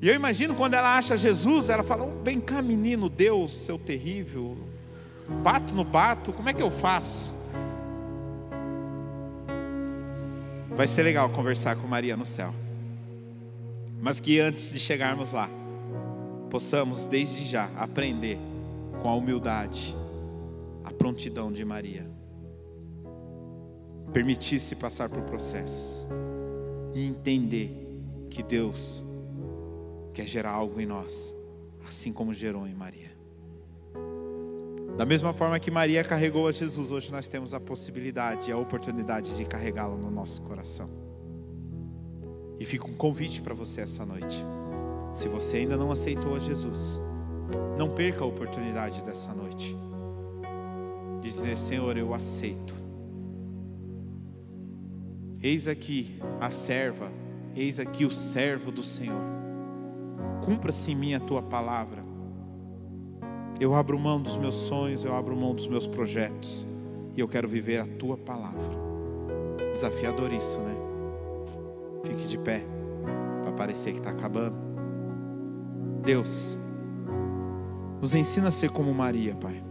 E 0.01 0.07
eu 0.07 0.15
imagino 0.15 0.55
quando 0.55 0.75
ela 0.75 0.97
acha 0.97 1.17
Jesus, 1.17 1.69
ela 1.69 1.83
fala: 1.83 2.05
oh, 2.05 2.23
Vem 2.23 2.39
cá, 2.39 2.61
menino, 2.61 3.09
Deus, 3.09 3.57
seu 3.57 3.77
terrível. 3.77 4.57
Pato 5.43 5.73
no 5.73 5.85
pato, 5.85 6.31
como 6.31 6.49
é 6.49 6.53
que 6.53 6.63
eu 6.63 6.71
faço? 6.71 7.33
Vai 10.69 10.87
ser 10.87 11.03
legal 11.03 11.29
conversar 11.29 11.75
com 11.75 11.87
Maria 11.87 12.15
no 12.15 12.25
céu. 12.25 12.53
Mas 14.01 14.19
que 14.19 14.39
antes 14.39 14.71
de 14.71 14.79
chegarmos 14.79 15.31
lá, 15.31 15.49
possamos 16.49 17.05
desde 17.05 17.45
já 17.45 17.69
aprender 17.75 18.37
com 19.01 19.09
a 19.09 19.15
humildade, 19.15 19.95
a 20.83 20.91
prontidão 20.91 21.51
de 21.51 21.63
Maria. 21.65 22.09
Permitir-se 24.13 24.75
passar 24.75 25.09
por 25.09 25.21
processos 25.23 26.05
e 26.93 27.05
entender 27.05 27.71
que 28.29 28.41
Deus 28.41 29.03
quer 30.13 30.25
gerar 30.25 30.51
algo 30.51 30.79
em 30.79 30.85
nós, 30.85 31.33
assim 31.87 32.11
como 32.11 32.33
gerou 32.33 32.67
em 32.67 32.73
Maria. 32.73 33.09
Da 34.97 35.05
mesma 35.05 35.33
forma 35.33 35.59
que 35.59 35.71
Maria 35.71 36.03
carregou 36.03 36.47
a 36.47 36.51
Jesus, 36.51 36.91
hoje 36.91 37.11
nós 37.11 37.29
temos 37.29 37.53
a 37.53 37.59
possibilidade 37.59 38.49
e 38.49 38.53
a 38.53 38.57
oportunidade 38.57 39.37
de 39.37 39.45
carregá-lo 39.45 39.97
no 39.97 40.11
nosso 40.11 40.41
coração. 40.41 41.08
E 42.59 42.65
fica 42.65 42.85
um 42.85 42.93
convite 42.93 43.41
para 43.41 43.53
você 43.53 43.81
essa 43.81 44.05
noite. 44.05 44.43
Se 45.13 45.27
você 45.27 45.57
ainda 45.57 45.77
não 45.77 45.91
aceitou 45.91 46.35
a 46.35 46.39
Jesus, 46.39 46.99
não 47.77 47.89
perca 47.89 48.23
a 48.23 48.27
oportunidade 48.27 49.01
dessa 49.03 49.33
noite 49.33 49.75
de 51.21 51.29
dizer: 51.29 51.57
Senhor, 51.57 51.97
eu 51.97 52.13
aceito. 52.13 52.73
Eis 55.41 55.67
aqui 55.67 56.19
a 56.39 56.49
serva, 56.49 57.09
eis 57.55 57.79
aqui 57.79 58.05
o 58.05 58.11
servo 58.11 58.71
do 58.71 58.83
Senhor. 58.83 59.21
Cumpra-se 60.43 60.91
em 60.91 60.95
mim 60.95 61.13
a 61.13 61.19
tua 61.19 61.41
palavra. 61.41 62.03
Eu 63.59 63.73
abro 63.73 63.99
mão 63.99 64.21
dos 64.21 64.37
meus 64.37 64.55
sonhos, 64.55 65.03
eu 65.03 65.13
abro 65.13 65.35
mão 65.35 65.53
dos 65.53 65.67
meus 65.67 65.87
projetos. 65.87 66.65
E 67.15 67.19
eu 67.19 67.27
quero 67.27 67.47
viver 67.47 67.79
a 67.79 67.85
tua 67.85 68.17
palavra. 68.17 68.77
Desafiador 69.73 70.31
isso, 70.31 70.59
né? 70.59 70.88
Fique 72.03 72.25
de 72.25 72.37
pé, 72.37 72.63
para 73.43 73.51
parecer 73.51 73.91
que 73.91 73.99
está 73.99 74.11
acabando. 74.11 74.55
Deus, 76.03 76.57
nos 78.01 78.13
ensina 78.13 78.47
a 78.47 78.51
ser 78.51 78.69
como 78.69 78.93
Maria, 78.93 79.35
Pai. 79.35 79.63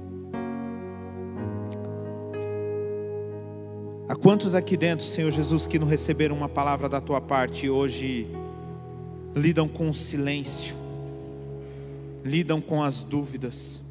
Há 4.09 4.15
quantos 4.15 4.55
aqui 4.55 4.77
dentro, 4.77 5.05
Senhor 5.05 5.31
Jesus, 5.31 5.67
que 5.67 5.79
não 5.79 5.87
receberam 5.87 6.37
uma 6.37 6.49
palavra 6.49 6.89
da 6.89 7.01
tua 7.01 7.21
parte 7.21 7.67
e 7.67 7.71
hoje 7.71 8.27
lidam 9.35 9.69
com 9.69 9.91
o 9.91 9.95
silêncio? 9.95 10.79
lidam 12.25 12.61
com 12.61 12.83
as 12.83 13.03
dúvidas. 13.03 13.83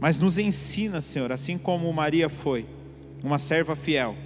Mas 0.00 0.18
nos 0.18 0.38
ensina, 0.38 1.00
Senhor, 1.00 1.30
assim 1.32 1.56
como 1.56 1.92
Maria 1.92 2.28
foi, 2.28 2.66
uma 3.22 3.38
serva 3.38 3.76
fiel. 3.76 4.16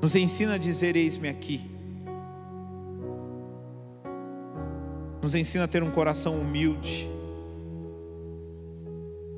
Nos 0.00 0.14
ensina 0.14 0.54
a 0.54 0.58
dizer: 0.58 0.96
Eis-me 0.96 1.28
aqui. 1.28 1.70
Nos 5.20 5.34
ensina 5.34 5.64
a 5.64 5.68
ter 5.68 5.82
um 5.82 5.90
coração 5.90 6.40
humilde. 6.40 7.08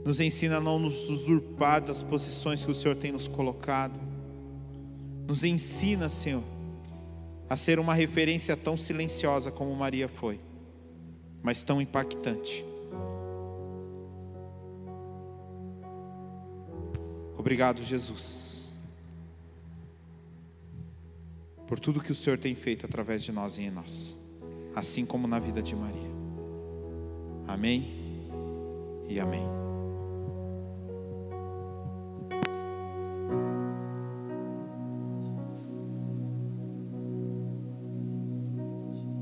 Nos 0.04 0.20
ensina 0.20 0.56
a 0.56 0.60
não 0.60 0.78
nos 0.78 1.08
usurpar 1.08 1.80
das 1.80 2.02
posições 2.02 2.64
que 2.64 2.70
o 2.70 2.74
Senhor 2.74 2.94
tem 2.94 3.12
nos 3.12 3.28
colocado. 3.28 3.98
Nos 5.26 5.44
ensina, 5.44 6.08
Senhor, 6.08 6.42
a 7.48 7.56
ser 7.56 7.78
uma 7.78 7.94
referência 7.94 8.56
tão 8.56 8.76
silenciosa 8.76 9.50
como 9.50 9.74
Maria 9.74 10.08
foi, 10.08 10.40
mas 11.42 11.62
tão 11.62 11.80
impactante. 11.80 12.64
Obrigado, 17.38 17.82
Jesus, 17.82 18.59
por 21.70 21.78
tudo 21.78 22.00
que 22.00 22.10
o 22.10 22.14
Senhor 22.16 22.36
tem 22.36 22.52
feito 22.52 22.84
através 22.84 23.22
de 23.22 23.30
nós 23.30 23.56
e 23.56 23.62
em 23.62 23.70
nós, 23.70 24.18
assim 24.74 25.06
como 25.06 25.28
na 25.28 25.38
vida 25.38 25.62
de 25.62 25.76
Maria. 25.76 26.10
Amém 27.46 27.86
e 29.08 29.20
amém. 29.20 29.69